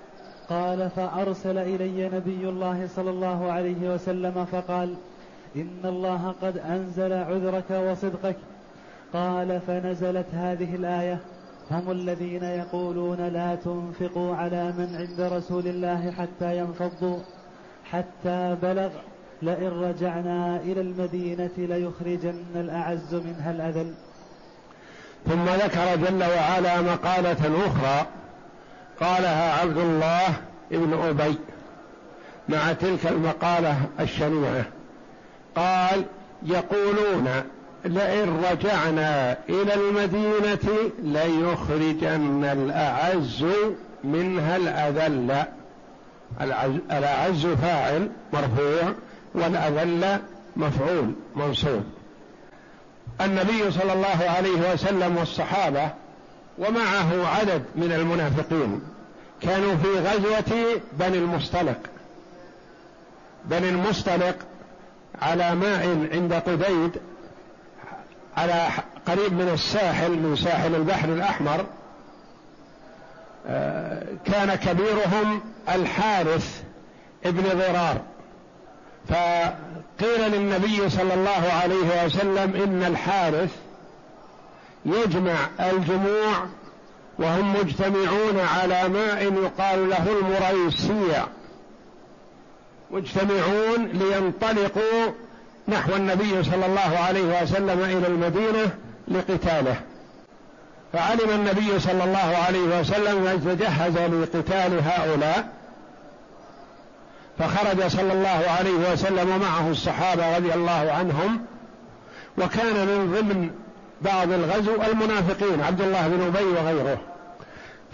قال 0.49 0.91
فأرسل 0.91 1.59
إلي 1.59 2.09
نبي 2.09 2.49
الله 2.49 2.89
صلى 2.97 3.11
الله 3.11 3.53
عليه 3.53 3.95
وسلم 3.95 4.45
فقال 4.45 4.95
إن 5.57 5.81
الله 5.85 6.35
قد 6.43 6.59
أنزل 6.59 7.13
عذرك 7.13 7.71
وصدقك. 7.71 8.37
قال 9.13 9.61
فنزلت 9.67 10.27
هذه 10.33 10.75
الآية. 10.75 11.19
هم 11.71 11.91
الذين 11.91 12.45
يقولون 12.45 13.21
لا 13.21 13.55
تنفقوا 13.55 14.37
على 14.37 14.65
من 14.65 14.97
عند 14.97 15.21
رسول 15.33 15.67
الله 15.67 16.11
حتى 16.11 16.59
ينفضوا 16.59 17.19
حتى 17.85 18.57
بلغ 18.63 18.91
لئن 19.43 19.69
رجعنا 19.69 20.61
إلى 20.65 20.81
المدينة 20.81 21.51
ليخرجن 21.59 22.45
الأعز 22.55 23.15
منها 23.15 23.51
الأذل. 23.51 23.95
ثم 25.27 25.45
ذكر 25.45 25.97
جل 25.97 26.23
وعلا 26.23 26.81
مقالة 26.81 27.67
أخرى 27.67 28.07
قالها 29.01 29.61
عبد 29.61 29.79
الله 29.79 30.29
بن 30.71 30.93
أبي 30.93 31.39
مع 32.49 32.73
تلك 32.73 33.07
المقالة 33.07 33.77
الشنيعة. 34.01 34.65
قال 35.57 36.05
يقولون 36.43 37.29
لئن 37.85 38.45
رجعنا 38.51 39.37
إلى 39.49 39.75
المدينة 39.75 40.91
ليخرجن 41.03 42.45
الأعز 42.45 43.45
منها 44.05 44.57
الأذل. 44.57 45.45
الأعز 46.91 47.47
فاعل 47.47 48.11
مرفوع. 48.33 48.95
والأذل 49.35 50.19
مفعول 50.57 51.13
منصوب. 51.37 51.85
النبي 53.21 53.71
صلى 53.71 53.93
الله 53.93 54.31
عليه 54.37 54.73
وسلم 54.73 55.17
والصحابة 55.17 55.91
ومعه 56.59 57.29
عدد 57.29 57.63
من 57.77 57.93
المنافقين 57.93 58.83
كانوا 59.41 59.77
في 59.77 59.89
غزوة 59.99 60.81
بني 60.93 61.19
المصطلق. 61.19 61.79
بني 63.45 63.69
المصطلق 63.69 64.37
على 65.23 65.55
ماء 65.55 66.09
عند 66.13 66.35
قديد 66.35 66.91
على 68.37 68.69
قريب 69.07 69.33
من 69.33 69.51
الساحل 69.55 70.11
من 70.11 70.37
ساحل 70.37 70.75
البحر 70.75 71.09
الأحمر. 71.09 71.67
آه، 73.47 74.05
كان 74.25 74.55
كبيرهم 74.55 75.41
الحارث 75.69 76.63
ابن 77.25 77.43
ضرار. 77.59 78.01
فقيل 79.09 80.33
للنبي 80.33 80.91
صلى 80.91 81.15
الله 81.15 81.53
عليه 81.63 82.05
وسلم 82.05 82.63
إن 82.63 82.85
الحارث 82.87 83.51
يجمع 84.87 85.35
الجموع 85.61 86.47
وهم 87.19 87.53
مجتمعون 87.57 88.41
على 88.41 88.89
ماء 88.89 89.33
يقال 89.43 89.91
له 89.91 90.07
المريسية. 90.21 91.27
مجتمعون 92.91 93.87
لينطلقوا 93.93 95.13
نحو 95.69 95.97
النبي 95.97 96.43
صلى 96.43 96.67
الله 96.67 96.99
عليه 97.07 97.43
وسلم 97.43 97.85
إلى 97.85 98.07
المدينة 98.07 98.71
لقتاله. 99.09 99.77
فعلم 100.93 101.31
النبي 101.31 101.81
صلى 101.81 102.05
الله 102.05 102.37
عليه 102.47 102.81
وسلم 102.81 103.27
أن 103.27 103.37
يتجهز 103.37 103.99
لقتال 103.99 104.81
هؤلاء 104.85 105.62
فخرج 107.39 107.87
صلى 107.89 108.13
الله 108.13 108.45
عليه 108.59 108.93
وسلم 108.93 109.31
ومعه 109.31 109.71
الصحابة 109.71 110.37
رضي 110.37 110.55
الله 110.55 110.93
عنهم. 110.93 111.41
وكان 112.39 112.87
من 112.87 113.13
ضمن 113.21 113.51
بعض 114.03 114.33
الغزو 114.33 114.75
المنافقين 114.83 115.61
عبد 115.61 115.81
الله 115.81 116.09
بن 116.09 116.23
أبي 116.23 116.45
وغيره. 116.45 116.99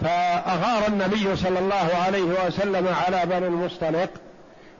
فأغار 0.01 0.87
النبي 0.87 1.35
صلى 1.35 1.59
الله 1.59 1.89
عليه 2.05 2.47
وسلم 2.47 2.87
على 2.87 3.25
بني 3.25 3.47
المصطلق 3.47 4.09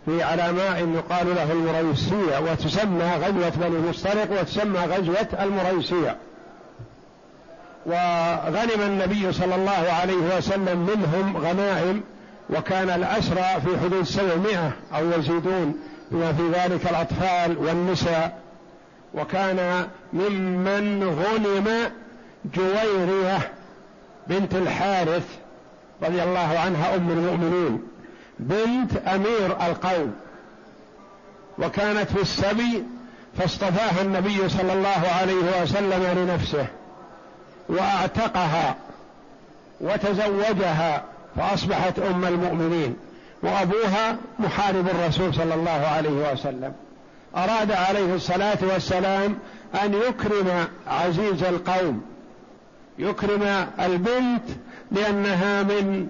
في 0.06 0.24
على 0.24 0.52
ماء 0.52 0.90
يقال 0.96 1.36
له 1.36 1.52
المريسية 1.52 2.40
وتسمى 2.40 3.12
غزوة 3.22 3.50
بني 3.50 3.78
المصطلق 3.78 4.42
وتسمى 4.42 4.80
غزوة 4.80 5.28
المريسية. 5.42 6.18
وغنم 7.86 8.82
النبي 8.82 9.32
صلى 9.32 9.56
الله 9.56 9.92
عليه 10.02 10.38
وسلم 10.38 10.80
منهم 10.80 11.38
غنائم 11.38 12.04
وكان 12.50 12.90
الأسرى 12.90 13.62
في 13.66 13.80
حدود 13.84 14.04
سبعمائة 14.04 14.72
أو 14.94 15.12
يزيدون 15.12 15.80
بما 16.12 16.34
في 16.34 16.50
ذلك 16.50 16.90
الأطفال 16.90 17.58
والنساء. 17.58 18.40
وكان 19.14 19.88
ممن 20.14 21.04
غنم 21.04 21.92
جويرية 22.56 23.52
بنت 24.28 24.56
الحارث 24.56 25.26
رضي 26.04 26.24
الله 26.24 26.60
عنها 26.60 26.96
أم 26.96 27.10
المؤمنين 27.10 27.82
بنت 28.40 28.98
أمير 28.98 29.46
القوم. 29.68 30.14
وكانت 31.60 32.12
في 32.12 32.22
السبي 32.22 32.84
فاصطفاها 33.38 34.02
النبي 34.02 34.50
صلى 34.50 34.74
الله 34.74 35.08
عليه 35.22 35.62
وسلم 35.62 36.04
لنفسه 36.20 36.68
وأعتقها 37.70 38.76
وتزوجها. 39.82 41.04
فاصبحت 41.40 42.00
أم 42.00 42.26
المؤمنين 42.26 42.96
وأبوها 43.44 44.18
محارب 44.40 44.88
الرسول 44.88 45.34
صلى 45.34 45.54
الله 45.54 45.88
عليه 45.88 46.32
وسلم. 46.34 46.74
أراد 47.36 47.72
عليه 47.72 48.16
الصلاة 48.16 48.58
والسلام 48.62 49.38
أن 49.84 49.94
يكرم 49.94 50.68
عزيز 50.88 51.44
القوم 51.44 52.02
يكرم 53.00 53.68
البنت 53.80 54.44
لأنها 54.92 55.64
من 55.64 56.08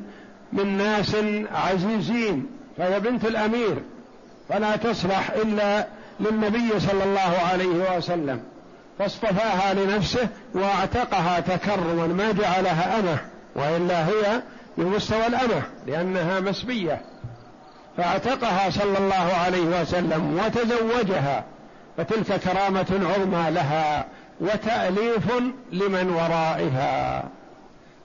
من 0.54 0.78
ناس 0.78 1.16
عزيزين 1.52 2.48
فهي 2.78 3.00
بنت 3.00 3.26
الأمير 3.26 3.76
فلا 4.50 4.76
تصلح 4.76 5.32
إلا 5.32 5.88
للنبي 6.20 6.80
صلى 6.80 7.04
الله 7.04 7.38
عليه 7.52 7.98
وسلم. 7.98 8.40
فاصطفاها 9.00 9.74
لنفسه 9.74 10.28
واعتقها 10.54 11.40
تكرما 11.40 12.08
ما 12.08 12.32
جعلها 12.32 13.00
أمة 13.00 13.18
وإلا 13.56 14.08
هي 14.08 14.42
بمستوى 14.80 15.28
الامه 15.28 15.62
لأنها 15.88 16.40
مسبية. 16.40 17.02
فاعتقها 17.98 18.70
صلى 18.70 18.98
الله 18.98 19.34
عليه 19.46 19.82
وسلم 19.82 20.40
وتزوجها 20.40 21.44
فتلك 21.98 22.40
كرامة 22.40 22.88
عظمى 22.92 23.52
لها 23.52 24.06
وتأليف 24.42 25.32
لمن 25.72 26.10
ورائها. 26.10 27.24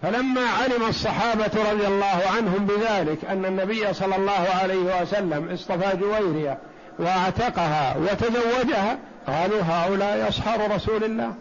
فلما 0.02 0.40
علم 0.62 0.88
الصحابة 0.88 1.72
رضي 1.72 1.86
الله 1.86 2.22
عنهم 2.36 2.66
بذلك 2.66 3.24
أن 3.24 3.44
النبي 3.44 3.94
صلى 3.94 4.16
الله 4.16 4.46
عليه 4.62 5.02
وسلم 5.02 5.52
اصطفى 5.52 5.96
جويرية 5.96 6.58
وأعتقها 6.98 7.96
وتزوجها 7.96 8.98
قالوا 9.26 9.62
هؤلاء 9.62 10.28
أصحاب 10.28 10.72
رسول 10.72 11.04
الله. 11.04 11.34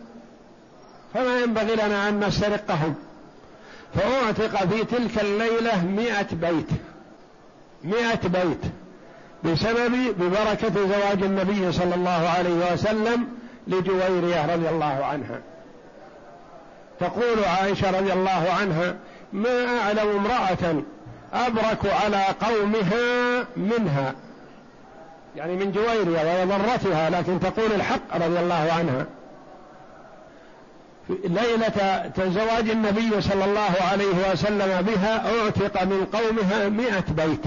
فما 1.13 1.39
ينبغي 1.39 1.75
لنا 1.75 2.09
أن 2.09 2.19
نسترقهم. 2.27 2.95
فأعتق 3.95 4.65
في 4.65 4.83
تلك 4.83 5.21
الليلة 5.21 5.85
مئة 5.85 6.35
بيت. 6.35 6.69
مئة 7.83 8.27
بيت. 8.27 8.61
بسبب 9.43 10.15
ببركة 10.19 10.73
زواج 10.87 11.23
النبي 11.23 11.71
صلى 11.71 11.95
الله 11.95 12.29
عليه 12.37 12.73
وسلم 12.73 13.27
لجويرية 13.67 14.53
رضي 14.55 14.69
الله 14.69 15.05
عنها. 15.05 15.39
تقول 16.99 17.43
عائشة 17.45 17.99
رضي 17.99 18.13
الله 18.13 18.53
عنها 18.59 18.95
ما 19.33 19.79
أعلم 19.79 20.09
امرأة 20.09 20.83
أبرك 21.33 21.93
على 22.03 22.25
قومها 22.41 23.45
منها. 23.57 24.13
يعني 25.35 25.55
من 25.55 25.71
جويرية 25.71 26.41
ومضرتها 26.41 27.09
لكن 27.09 27.39
تقول 27.39 27.71
الحق 27.71 28.15
رضي 28.15 28.39
الله 28.39 28.73
عنها. 28.77 29.05
ليلة 31.09 32.11
زواج 32.17 32.69
النبي 32.69 33.21
صلى 33.21 33.45
الله 33.45 33.71
عليه 33.91 34.31
وسلم 34.31 34.81
بها 34.81 35.23
أعتق 35.39 35.83
من 35.83 36.05
قومها 36.13 36.69
مئة 36.69 37.25
بيت. 37.25 37.43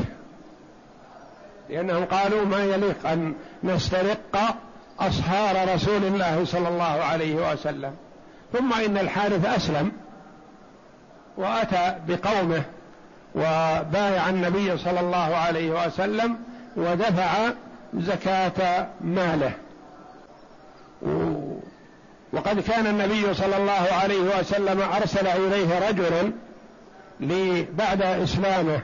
لأنهم 1.71 2.05
قالوا 2.05 2.45
ما 2.45 2.65
يليق 2.65 3.07
أن 3.07 3.35
نسترق 3.65 4.57
أصهار 5.01 5.75
رسول 5.75 6.05
الله 6.05 6.45
صلى 6.45 6.69
الله 6.69 6.85
عليه 6.85 7.53
وسلم. 7.53 7.93
ثم 8.53 8.73
إن 8.73 8.99
الحارث 8.99 9.47
أسلم 9.47 9.93
وأتى 11.37 11.95
بقومه 12.09 12.63
وبايع 13.35 14.29
النبي 14.29 14.79
صلى 14.79 15.01
الله 15.01 15.37
عليه 15.37 15.87
وسلم 15.87 16.37
ودفع 16.77 17.33
زكاة 17.95 18.87
ماله. 19.01 19.53
وقد 22.33 22.61
كان 22.61 22.87
النبي 22.87 23.35
صلى 23.35 23.57
الله 23.57 23.89
عليه 23.93 24.39
وسلم 24.39 24.81
أرسل 24.81 25.27
إليه 25.27 25.89
رجل 25.89 26.33
بعد 27.79 28.03
إسلامه 28.03 28.81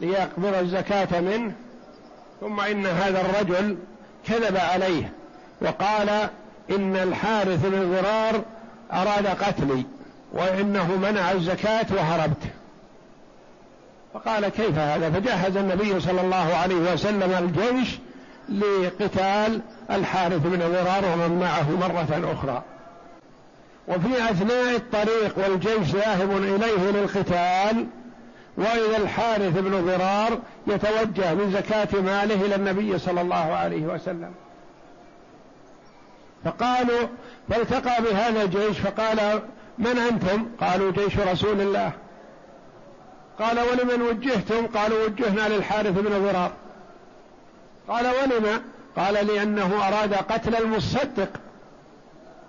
ليقبض 0.00 0.54
الزكاة 0.54 1.20
منه 1.20 1.52
ثم 2.40 2.60
إن 2.60 2.86
هذا 2.86 3.20
الرجل 3.20 3.76
كذب 4.26 4.56
عليه 4.56 5.12
وقال 5.60 6.08
إن 6.70 6.96
الحارث 6.96 7.66
بن 7.66 7.96
ضرار 7.96 8.42
أراد 8.92 9.26
قتلي 9.26 9.84
وإنه 10.32 10.96
منع 10.96 11.32
الزكاة 11.32 11.86
وهربت. 11.90 12.42
فقال 14.14 14.48
كيف 14.48 14.78
هذا؟ 14.78 15.10
فجهز 15.10 15.56
النبي 15.56 16.00
صلى 16.00 16.20
الله 16.20 16.54
عليه 16.54 16.92
وسلم 16.92 17.32
الجيش 17.38 17.98
لقتال 18.50 19.60
الحارث 19.90 20.42
بن 20.44 20.58
ضرار 20.58 21.04
ومن 21.04 21.40
معه 21.40 21.70
مرة 21.70 22.32
أخرى. 22.32 22.62
وفي 23.88 24.30
أثناء 24.30 24.76
الطريق 24.76 25.38
والجيش 25.38 25.94
ذاهب 25.94 26.36
إليه 26.36 26.90
للقتال 26.90 27.86
وإذا 28.56 28.96
الحارث 28.96 29.58
بن 29.58 29.86
ضرار 29.86 30.38
يتوجه 30.66 31.34
بزكاة 31.34 32.00
ماله 32.00 32.46
إلى 32.46 32.54
النبي 32.54 32.98
صلى 32.98 33.20
الله 33.20 33.36
عليه 33.36 33.86
وسلم. 33.86 34.32
فقالوا 36.44 37.08
فالتقى 37.48 38.02
بهذا 38.02 38.42
الجيش 38.42 38.78
فقال 38.78 39.42
من 39.78 39.98
أنتم؟ 39.98 40.46
قالوا 40.60 40.92
جيش 40.92 41.18
رسول 41.18 41.60
الله. 41.60 41.92
قال 43.38 43.58
ولمن 43.58 44.02
وجهتم؟ 44.02 44.66
قالوا 44.66 45.04
وجهنا 45.04 45.48
للحارث 45.48 45.98
بن 45.98 46.30
ضرار 46.30 46.52
قال 47.90 48.06
ولم؟ 48.06 48.62
قال 48.96 49.26
لأنه 49.26 49.88
أراد 49.88 50.14
قتل 50.14 50.56
المصدق. 50.56 51.28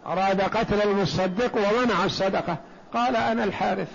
أراد 0.05 0.41
قتل 0.41 0.81
المصدق 0.81 1.51
ومنع 1.55 2.05
الصدقة. 2.05 2.57
قال 2.93 3.15
أنا 3.15 3.43
الحارث. 3.43 3.87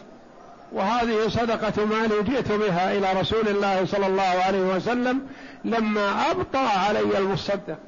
وهذه 0.73 1.29
صدقة 1.29 1.85
مالي 1.85 2.23
جئت 2.23 2.53
بها 2.53 2.93
إلى 2.93 3.21
رسول 3.21 3.49
الله 3.49 3.87
صلى 3.87 4.07
الله 4.07 4.23
عليه 4.23 4.75
وسلم 4.75 5.21
لما 5.65 6.31
أبطأ 6.31 6.59
علي 6.59 7.19
المصدق. 7.19 7.79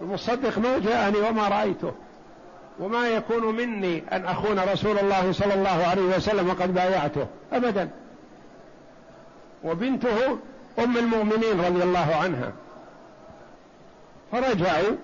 المصدق 0.00 0.58
ما 0.58 0.78
جاءني 0.78 1.18
وما 1.18 1.48
رأيته. 1.48 1.92
وما 2.80 3.08
يكون 3.08 3.56
مني 3.56 4.02
أن 4.12 4.24
أخون 4.24 4.58
رسول 4.58 4.98
الله 4.98 5.32
صلى 5.32 5.54
الله 5.54 5.86
عليه 5.90 6.16
وسلم 6.16 6.48
وقد 6.48 6.74
بايعته. 6.74 7.26
أبدا. 7.52 7.88
وبنته 9.64 10.38
أم 10.78 10.96
المؤمنين 10.96 11.60
رضي 11.60 11.82
الله 11.82 12.14
عنها. 12.22 12.52
فرجعوا 14.34 14.96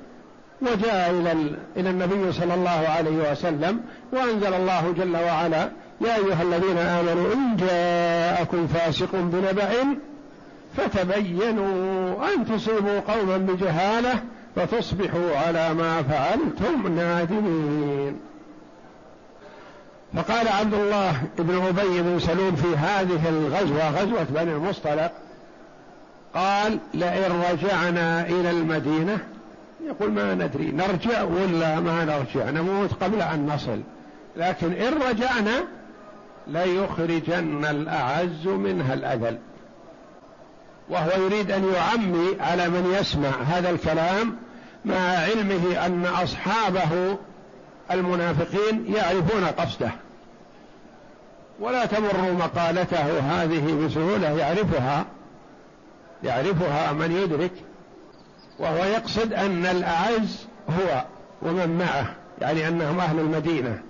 وجاء 0.63 1.11
إلى 1.11 1.33
إلى 1.77 1.91
النبي 1.91 2.33
صلى 2.33 2.55
الله 2.55 2.89
عليه 2.89 3.31
وسلم 3.33 3.81
وأنزل 4.13 4.55
الله 4.55 4.95
جل 4.99 5.17
وعلا 5.17 5.71
يا 6.01 6.17
أيها 6.17 6.43
الذين 6.43 6.79
آمنوا 6.79 7.33
إن 7.35 7.57
جاءكم 7.57 8.67
فاسق 8.67 9.09
بنبأ 9.13 9.71
فتبينوا 10.77 12.15
أن 12.35 12.47
تصيبوا 12.47 13.01
قوما 13.01 13.37
بجهالة 13.37 14.23
فتصبحوا 14.57 15.37
على 15.37 15.75
ما 15.75 16.03
فعلتم 16.03 16.95
نادمين. 16.95 18.21
فقال 20.17 20.49
عبد 20.49 20.75
الله 20.75 21.23
بن 21.39 21.63
أبي 21.67 22.03
بن 22.03 22.19
سلول 22.19 22.57
في 22.57 22.77
هذه 22.77 23.29
الغزوة 23.29 23.91
غزوة 23.91 24.27
بني 24.31 24.53
المصطلق 24.53 25.13
قال 26.35 26.79
لئن 26.95 27.43
رجعنا 27.51 28.27
إلى 28.27 28.51
المدينة 28.51 29.19
يقول 29.87 30.13
ما 30.13 30.35
ندري 30.35 30.73
نرجع 30.73 31.23
ولا 31.23 31.81
ما 31.81 32.05
نرجع؟ 32.05 32.51
نموت 32.51 32.93
قبل 32.93 33.23
أن 33.23 33.47
نصل. 33.47 33.81
لكن 34.37 34.73
إن 34.73 35.03
رجعنا 35.09 35.65
ليخرجن 36.47 37.65
الأعز 37.65 38.47
منها 38.47 38.95
الأذل. 38.95 39.39
وهو 40.89 41.11
يريد 41.25 41.51
أن 41.51 41.65
يعمي 41.75 42.37
على 42.41 42.69
من 42.69 42.95
يسمع 43.01 43.29
هذا 43.29 43.71
الكلام 43.71 44.37
مع 44.85 44.97
علمه 44.99 45.87
أن 45.87 46.07
أصحابه 46.07 47.19
المنافقين 47.91 48.95
يعرفون 48.95 49.45
قصده. 49.45 49.91
ولا 51.61 51.87
تمر 51.87 52.33
مقالته 52.33 53.19
هذه 53.19 53.87
بسهولة 53.87 54.39
يعرفها. 54.39 55.05
يعرفها 56.25 56.93
من 56.93 57.13
يدرك 57.13 57.53
وهو 58.59 58.85
يقصد 58.85 59.33
أن 59.33 59.67
الأعز 59.67 60.47
هو 60.69 61.05
ومن 61.43 61.79
معه 61.79 62.15
يعني 62.41 62.69
أنهم 62.69 63.01
أهل 63.01 63.19
المدينة. 63.19 63.83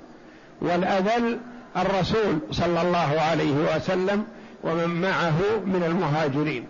والأذل 0.63 1.39
الرسول 1.77 2.39
صلى 2.51 2.83
الله 2.83 3.21
عليه 3.21 3.77
وسلم 3.77 4.25
ومن 4.65 5.01
معه 5.01 5.41
من 5.67 5.83
المهاجرين. 5.87 6.67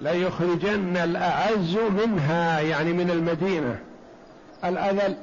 ليخرجن 0.00 0.96
الأعز 0.96 1.76
منها 1.90 2.60
يعني 2.60 2.92
من 2.92 3.10
المدينة. 3.10 3.78
الأذل 4.64 5.16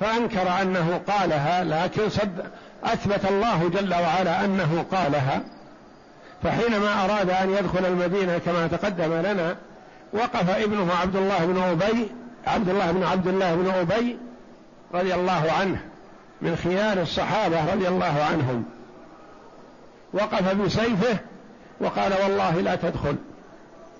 فأنكر 0.00 0.62
أنه 0.62 1.00
قالها 1.08 1.64
لكن 1.64 2.08
صد 2.08 2.44
أثبت 2.84 3.24
الله 3.30 3.68
جل 3.68 3.94
وعلا 3.94 4.44
أنه 4.44 4.84
قالها. 4.92 5.42
فحينما 6.42 7.04
أراد 7.04 7.30
أن 7.30 7.50
يدخل 7.50 7.86
المدينة 7.86 8.38
كما 8.38 8.66
تقدم 8.66 9.14
لنا 9.14 9.56
وقف 10.12 10.50
ابنه 10.50 10.94
عبد 11.02 11.16
الله 11.16 11.46
بن 11.46 11.62
أبي 11.62 12.08
عبد 12.46 12.68
الله 12.68 12.92
بن 12.92 13.02
عبد 13.02 13.26
الله 13.26 13.54
بن 13.54 13.70
أبي 13.70 14.18
رضي 14.94 15.14
الله 15.14 15.52
عنه 15.60 15.80
من 16.42 16.56
خيار 16.56 17.02
الصحابة 17.02 17.74
رضي 17.74 17.88
الله 17.88 18.26
عنهم. 18.30 18.64
وقف 20.12 20.54
بسيفه 20.54 21.18
وقال 21.80 22.12
والله 22.22 22.60
لا 22.60 22.74
تدخل 22.74 23.16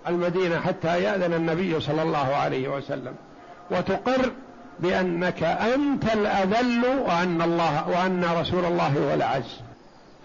المدينة 0.09 0.61
حتى 0.61 1.03
يأذن 1.03 1.35
النبي 1.35 1.81
صلى 1.81 2.03
الله 2.03 2.35
عليه 2.35 2.69
وسلم. 2.69 3.15
وتقر 3.71 4.31
بأنك 4.81 5.43
أنت 5.43 6.05
الأذل 6.13 6.85
وأن 7.07 7.43
الله 7.43 7.89
وأن 7.89 8.25
رسول 8.41 8.65
الله 8.65 8.89
هو 8.89 9.15
الأعز. 9.15 9.61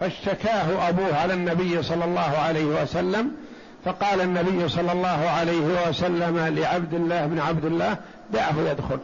فاشتكاه 0.02 0.90
أبوه 0.90 1.16
على 1.18 1.34
النبي 1.34 1.84
صلى 1.84 2.06
الله 2.06 2.38
عليه 2.38 2.66
وسلم 2.66 3.32
فقال 3.86 4.22
النبي 4.22 4.70
صلى 4.70 4.92
الله 4.92 5.30
عليه 5.30 5.90
وسلم 5.90 6.38
لعبد 6.38 6.94
الله 6.94 7.26
بن 7.26 7.40
عبد 7.40 7.66
الله 7.66 7.98
دعه 8.34 8.56
يدخل. 8.72 9.00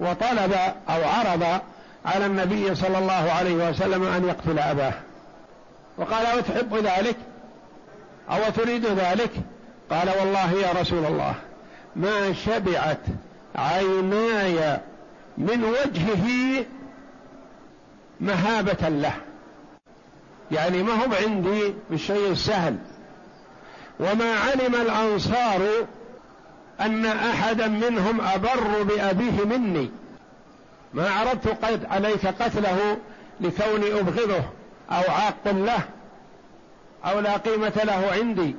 وطلب 0.00 0.52
أو 0.88 1.04
عرض 1.08 1.60
على 2.04 2.26
النبي 2.26 2.74
صلى 2.74 2.98
الله 2.98 3.32
عليه 3.32 3.68
وسلم 3.68 4.02
أن 4.02 4.24
يقتل 4.28 4.58
أباه. 4.58 4.92
وقال 5.98 6.26
أو 6.26 6.40
تحب 6.40 6.76
ذلك؟ 6.76 7.16
أو 8.30 8.50
تريد 8.56 8.86
ذلك؟ 8.86 9.30
قال 9.90 10.08
والله 10.20 10.52
يا 10.52 10.80
رسول 10.80 11.04
الله 11.04 11.34
ما 11.96 12.32
شبعت 12.32 13.00
عيناي 13.56 14.78
من 15.38 15.64
وجهه 15.64 16.64
مهابة 18.20 18.88
له. 18.88 19.12
يعني 20.50 20.82
ما 20.82 20.92
هو 20.92 21.14
عندي 21.26 21.74
بالشيء 21.90 22.30
السهل. 22.30 22.76
وما 24.00 24.34
علم 24.34 24.74
الأنصار 24.74 25.60
أن 26.80 27.06
أحدا 27.06 27.66
منهم 27.68 28.20
أبر 28.20 28.82
بأبيه 28.82 29.44
مني. 29.44 29.90
ما 30.94 31.10
عرضت 31.10 31.64
قد 31.64 31.84
عليك 31.84 32.26
قتله 32.26 32.96
لكوني 33.40 34.00
أبغضه 34.00 34.42
أو 34.90 35.12
عاق 35.12 35.46
له 35.46 35.80
أو 37.04 37.20
لا 37.20 37.36
قيمة 37.36 37.80
له 37.84 38.10
عندي. 38.12 38.54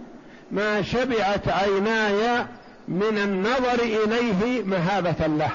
ما 0.52 0.82
شبعت 0.82 1.48
عيناي 1.48 2.46
من 2.88 3.18
النظر 3.18 3.80
إليه 3.84 4.64
مهابة 4.64 5.28
له. 5.28 5.52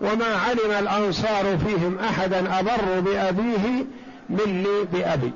وما 0.00 0.36
علم 0.36 0.70
الأنصار 0.78 1.58
فيهم 1.58 1.98
أحدا 1.98 2.60
أبر 2.60 3.00
بأبيه 3.00 3.84
مني 4.30 4.84
بأبي. 4.92 5.32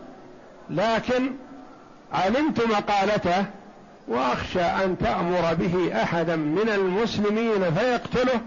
لكن 0.70 1.32
علمت 2.12 2.66
مقالته 2.66 3.44
وأخشى 4.08 4.60
أن 4.60 4.98
تأمر 4.98 5.54
به 5.54 6.02
أحدا 6.02 6.36
من 6.36 6.68
المسلمين 6.68 7.74
فيقتله 7.74 8.40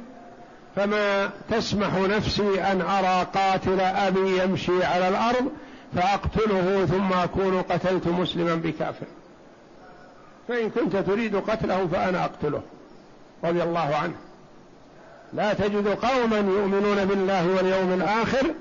فما 0.75 1.29
تسمح 1.49 1.93
نفسي 1.93 2.61
أن 2.61 2.81
أرى 2.81 3.27
قاتل 3.33 3.81
أبي 3.81 4.43
يمشي 4.43 4.83
على 4.83 5.07
الأرض 5.07 5.51
فأقتله 5.95 6.85
ثم 6.85 7.13
أكون 7.13 7.61
قتلت 7.61 8.07
مسلما 8.07 8.55
بكافر. 8.55 9.05
فإن 10.47 10.69
كنت 10.69 10.95
تريد 10.95 11.35
قتله 11.35 11.87
فأنا 11.87 12.25
أقتله 12.25 12.61
رضي 13.43 13.63
الله 13.63 13.95
عنه. 13.95 14.15
لا 15.33 15.53
تجد 15.53 15.87
قوما 15.87 16.37
يؤمنون 16.37 17.05
بالله 17.05 17.47
واليوم 17.47 17.93
الآخر 17.93 18.53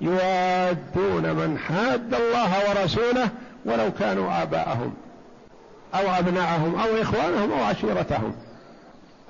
يوادون 0.00 1.32
من 1.32 1.58
حاد 1.58 2.14
الله 2.14 2.70
ورسوله 2.70 3.28
ولو 3.64 3.92
كانوا 3.92 4.42
آباءهم 4.42 4.94
أو 5.94 6.10
أبناءهم 6.18 6.80
أو 6.80 7.02
إخوانهم 7.02 7.52
أو 7.52 7.64
عشيرتهم. 7.64 8.34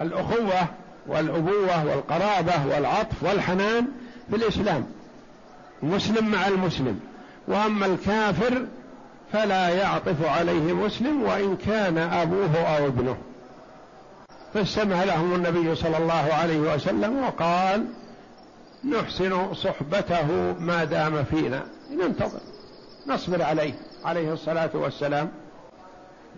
الأخوة 0.01 0.67
والأبوة 1.07 1.85
والقرابة 1.85 2.67
والعطف 2.67 3.23
والحنان 3.23 3.87
في 4.31 4.37
الإسلام 4.37 4.87
مسلم 5.83 6.29
مع 6.29 6.49
المسلم. 6.49 7.01
وأما 7.49 7.87
الكافر 7.87 8.67
فلا 9.33 9.69
يعطف 9.69 10.27
عليه 10.27 10.73
مسلم 10.73 11.23
وإن 11.23 11.57
كان 11.57 11.99
أبوه 11.99 12.57
أو 12.57 12.87
ابنه. 12.87 13.17
فاستمع 14.55 15.05
لهم 15.05 15.35
النبي 15.35 15.75
صلى 15.75 15.97
الله 15.97 16.35
عليه 16.35 16.59
وسلم 16.59 17.25
وقال 17.25 17.87
نحسن 18.85 19.55
صحبته 19.55 20.27
ما 20.59 20.85
دام 20.85 21.25
فينا. 21.25 21.63
ننتظر. 21.91 22.41
نصبر 23.07 23.43
عليه. 23.43 23.75
عليه 24.05 24.33
الصلاة 24.33 24.71
والسلام. 24.75 25.31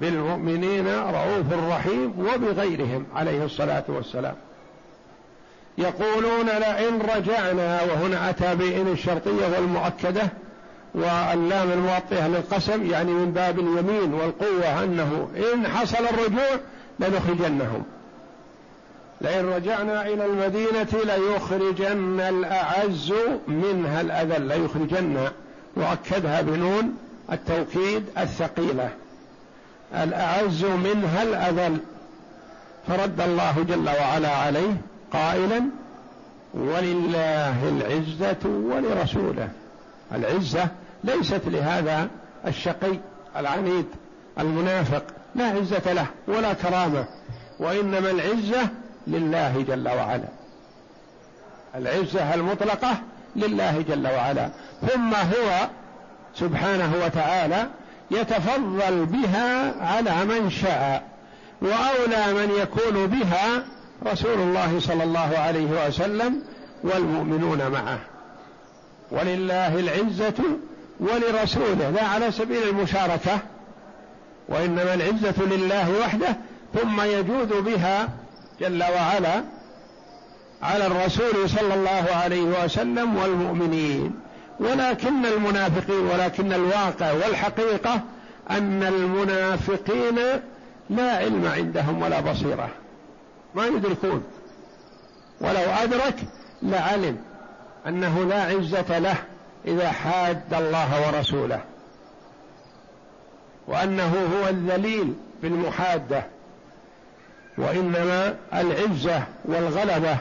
بالمؤمنين 0.01 0.87
رؤوف 0.89 1.71
رحيم 1.71 2.15
وبغيرهم. 2.19 3.07
عليه 3.15 3.45
الصلاة 3.45 3.85
والسلام. 3.89 4.35
يقولون 5.79 6.47
لئن 6.47 7.03
رجعنا 7.17 7.83
وهنا 7.83 8.31
أتى 8.31 8.55
بإن 8.55 8.89
الشرطيه 8.93 9.47
والمؤكدة 9.57 10.29
واللام 10.95 11.71
الموطئة 11.73 12.29
للقسم 12.29 12.91
يعني 12.91 13.11
من 13.11 13.33
باب 13.33 13.59
اليمين 13.59 14.15
والقوة 14.15 14.85
أنه 14.85 15.29
إن 15.55 15.69
حصل 15.69 16.05
الرجوع 16.05 16.61
لنخرجنهم. 17.01 17.83
لئن 19.21 19.49
رجعنا 19.49 20.07
إلى 20.07 20.27
المدينة 20.27 20.89
ليخرجن 21.05 22.21
الأعز 22.21 23.13
منها 23.49 24.01
الأذل 24.01 24.43
ليخرجن 24.43 25.29
وأكدها 25.77 26.41
بنون 26.41 26.97
التوكيد 27.33 28.05
الثقيلة. 28.19 28.89
الأعز 29.95 30.65
منها 30.65 31.23
الأذل. 31.23 31.79
فرد 32.89 33.21
الله 33.21 33.65
جل 33.69 33.89
وعلا 33.89 34.29
عليه 34.29 34.77
قائلا 35.13 35.63
ولله 36.55 37.69
العزة 37.69 38.49
ولرسوله. 38.49 39.49
العزة 40.13 40.69
ليست 41.05 41.43
لهذا 41.47 42.09
الشقي 42.47 42.99
العنيد 43.37 43.87
المنافق 44.39 45.03
لا 45.35 45.45
عزة 45.45 45.93
له 45.93 46.07
ولا 46.29 46.53
كرامة. 46.53 47.05
وإنما 47.59 48.11
العزة 48.11 48.69
لله 49.07 49.65
جل 49.69 49.89
وعلا. 49.89 50.29
العزة 51.75 52.35
المطلقة 52.35 52.97
لله 53.37 53.85
جل 53.89 54.07
وعلا. 54.07 54.51
ثم 54.89 55.15
هو 55.15 55.69
سبحانه 56.35 56.93
وتعالى 57.05 57.67
يتفضل 58.11 59.07
بها 59.07 59.75
على 59.83 60.25
من 60.25 60.51
شاء 60.51 61.03
وأولى 61.63 62.33
من 62.35 62.51
يكون 62.63 63.07
بها 63.07 63.65
رسول 64.07 64.39
الله 64.39 64.81
صلى 64.81 65.05
الله 65.05 65.39
عليه 65.39 65.87
وسلم 65.87 66.43
والمؤمنون 66.83 67.69
معه. 67.69 67.99
ولله 69.11 69.79
العزة 69.79 70.45
ولرسوله 71.01 71.91
لا 71.91 72.05
على 72.05 72.33
سبيل 72.33 72.69
المشاركة 72.69 73.39
وإنما 74.49 74.95
العزة 74.95 75.45
لله 75.45 76.01
وحده 76.01 76.37
ثم 76.75 77.01
يجود 77.01 77.53
بها 77.65 78.09
جل 78.61 78.83
وعلا 78.83 79.45
على 80.63 80.87
الرسول 80.87 81.51
صلى 81.51 81.75
الله 81.75 82.07
عليه 82.15 82.65
وسلم 82.65 83.17
والمؤمنين. 83.17 84.21
ولكن 84.61 85.27
المنافقين 85.27 86.07
ولكن 86.07 86.53
الواقع 86.53 87.13
والحقيقة 87.13 88.01
أن 88.51 88.83
المنافقين 88.83 90.19
لا 90.91 91.17
علم 91.17 91.47
عندهم 91.47 92.03
ولا 92.03 92.21
بصيرة. 92.21 92.69
ما 93.55 93.67
يدركون. 93.67 94.25
ولو 95.41 95.71
أدرك 95.83 96.17
لعلم 96.63 97.19
أنه 97.87 98.25
لا 98.25 98.43
عزة 98.43 98.99
له 98.99 99.17
إذا 99.67 99.91
حاد 99.91 100.55
الله 100.55 101.07
ورسوله 101.07 101.61
وأنه 103.69 104.27
هو 104.35 104.49
الذليل 104.49 105.15
بالمحادة. 105.43 106.36
وإنما 107.59 108.35
العزة 108.55 109.23
والغلبة 109.45 110.17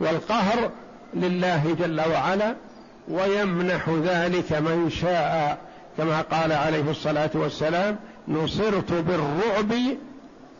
والقهر 0.00 0.70
لله 1.14 1.76
جل 1.78 2.00
وعلا 2.00 2.54
ويمنح 3.08 3.88
ذلك 3.88 4.52
من 4.52 4.90
شاء. 4.90 5.58
كما 5.98 6.20
قال 6.20 6.52
عليه 6.52 6.90
الصلاة 6.90 7.30
والسلام 7.34 7.96
نصرت 8.28 8.92
بالرعب 8.92 9.72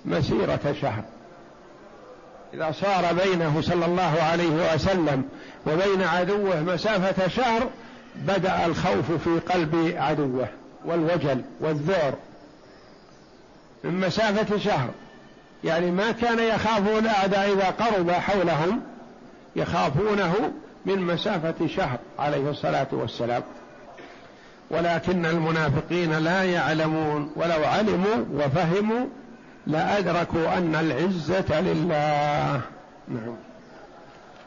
مسيرة 0.04 0.74
شهر. 0.80 1.02
إذا 2.54 2.72
صار 2.72 3.14
بينه 3.24 3.60
صلى 3.60 3.86
الله 3.86 4.22
عليه 4.22 4.74
وسلم 4.74 5.24
وبين 5.66 6.02
عدوه 6.02 6.60
مسافة 6.60 7.28
شهر 7.28 7.68
بدأ 8.16 8.66
الخوف 8.66 9.12
في 9.12 9.40
قلب 9.52 9.94
عدوه 9.96 10.48
والوجل 10.84 11.42
والذعر 11.60 12.14
من 13.84 14.00
مسافة 14.00 14.58
شهر 14.58 14.90
يعني 15.64 15.90
ما 15.90 16.12
كان 16.12 16.38
يخافون 16.38 16.98
الأعداء 16.98 17.52
إذا 17.52 17.70
قرب 17.70 18.10
حولهم 18.10 18.80
يخافونه 19.56 20.34
من 20.86 20.98
مسافة 20.98 21.66
شهر 21.66 21.98
عليه 22.18 22.50
الصلاة 22.50 22.86
والسلام. 22.92 23.42
ولكن 24.70 25.26
المنافقين 25.26 26.18
لا 26.18 26.44
يعلمون 26.44 27.32
ولو 27.36 27.64
علموا 27.64 28.24
وفهموا 28.34 29.06
لأدركوا 29.66 30.58
أن 30.58 30.74
العزة 30.74 31.60
لله. 31.60 32.60
نعم. 33.08 33.36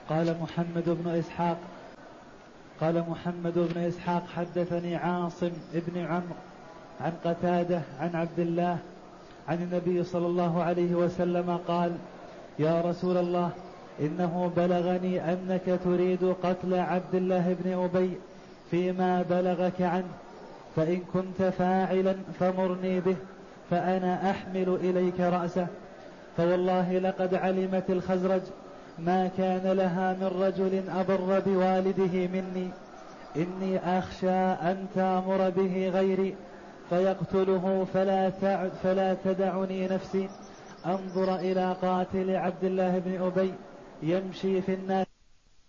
قال 0.09 0.35
محمد 0.41 0.83
بن 0.85 1.09
إسحاق 1.09 1.57
قال 2.81 3.03
محمد 3.09 3.53
بن 3.55 3.81
إسحاق 3.81 4.23
حدثني 4.35 4.95
عاصم 4.95 5.51
ابن 5.73 6.05
عمرو 6.05 6.35
عن 7.01 7.11
قتادة 7.25 7.81
عن 7.99 8.15
عبد 8.15 8.39
الله 8.39 8.77
عن 9.51 9.57
النبي 9.61 10.03
صلى 10.03 10.27
الله 10.27 10.63
عليه 10.63 10.95
وسلم 10.95 11.59
قال 11.67 11.91
يا 12.59 12.81
رسول 12.81 13.17
الله 13.17 13.49
إنه 13.99 14.51
بلغني 14.57 15.33
أنك 15.33 15.79
تريد 15.83 16.35
قتل 16.43 16.73
عبد 16.73 17.15
الله 17.15 17.55
بن 17.63 17.73
أبي 17.73 18.11
فيما 18.71 19.21
بلغك 19.29 19.81
عنه 19.81 20.11
فإن 20.75 20.99
كنت 21.13 21.43
فاعلا 21.43 22.15
فمرني 22.39 22.99
به 22.99 23.15
فأنا 23.69 24.31
أحمل 24.31 24.77
إليك 24.83 25.19
رأسه 25.19 25.67
فوالله 26.37 26.99
لقد 26.99 27.35
علمت 27.35 27.89
الخزرج 27.89 28.41
ما 28.99 29.29
كان 29.37 29.71
لها 29.71 30.13
من 30.13 30.41
رجل 30.41 30.83
أبر 30.89 31.39
بوالده 31.45 32.27
مني 32.27 32.69
إني 33.35 33.97
أخشى 33.97 34.39
أن 34.69 34.87
تامر 34.95 35.49
به 35.49 35.89
غيري 35.89 36.35
فيقتله 36.91 37.87
فلا 37.93 38.29
فلا 38.83 39.15
تدعني 39.23 39.87
نفسي. 39.87 40.29
انظر 40.85 41.35
إلى 41.35 41.75
قاتل 41.81 42.35
عبد 42.35 42.63
الله 42.63 42.99
بن 42.99 43.21
أبي 43.21 43.53
يمشي 44.03 44.61
في 44.61 44.73
الناس 44.73 45.07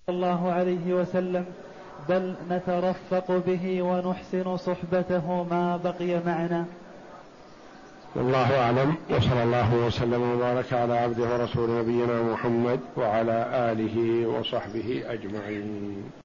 صلى 0.07 0.17
الله 0.17 0.53
عليه 0.53 0.95
وسلم. 0.95 1.45
بل 2.09 2.35
نترفق 2.51 3.43
به 3.47 3.83
ونحسن 3.83 4.57
صحبته 4.57 5.47
ما 5.51 5.77
بقي 5.77 6.21
معنا. 6.27 6.65
والله 8.17 8.61
أعلم. 8.61 8.97
وصلى 9.11 9.43
الله 9.43 9.75
وسلم 9.75 10.23
وبارك 10.23 10.73
على 10.73 10.99
عبده 10.99 11.23
ورسول 11.23 11.71
نبينا 11.71 12.23
محمد 12.23 12.81
وعلى 12.97 13.47
آله 13.73 14.27
وصحبه 14.27 15.05
أجمعين. 15.07 16.13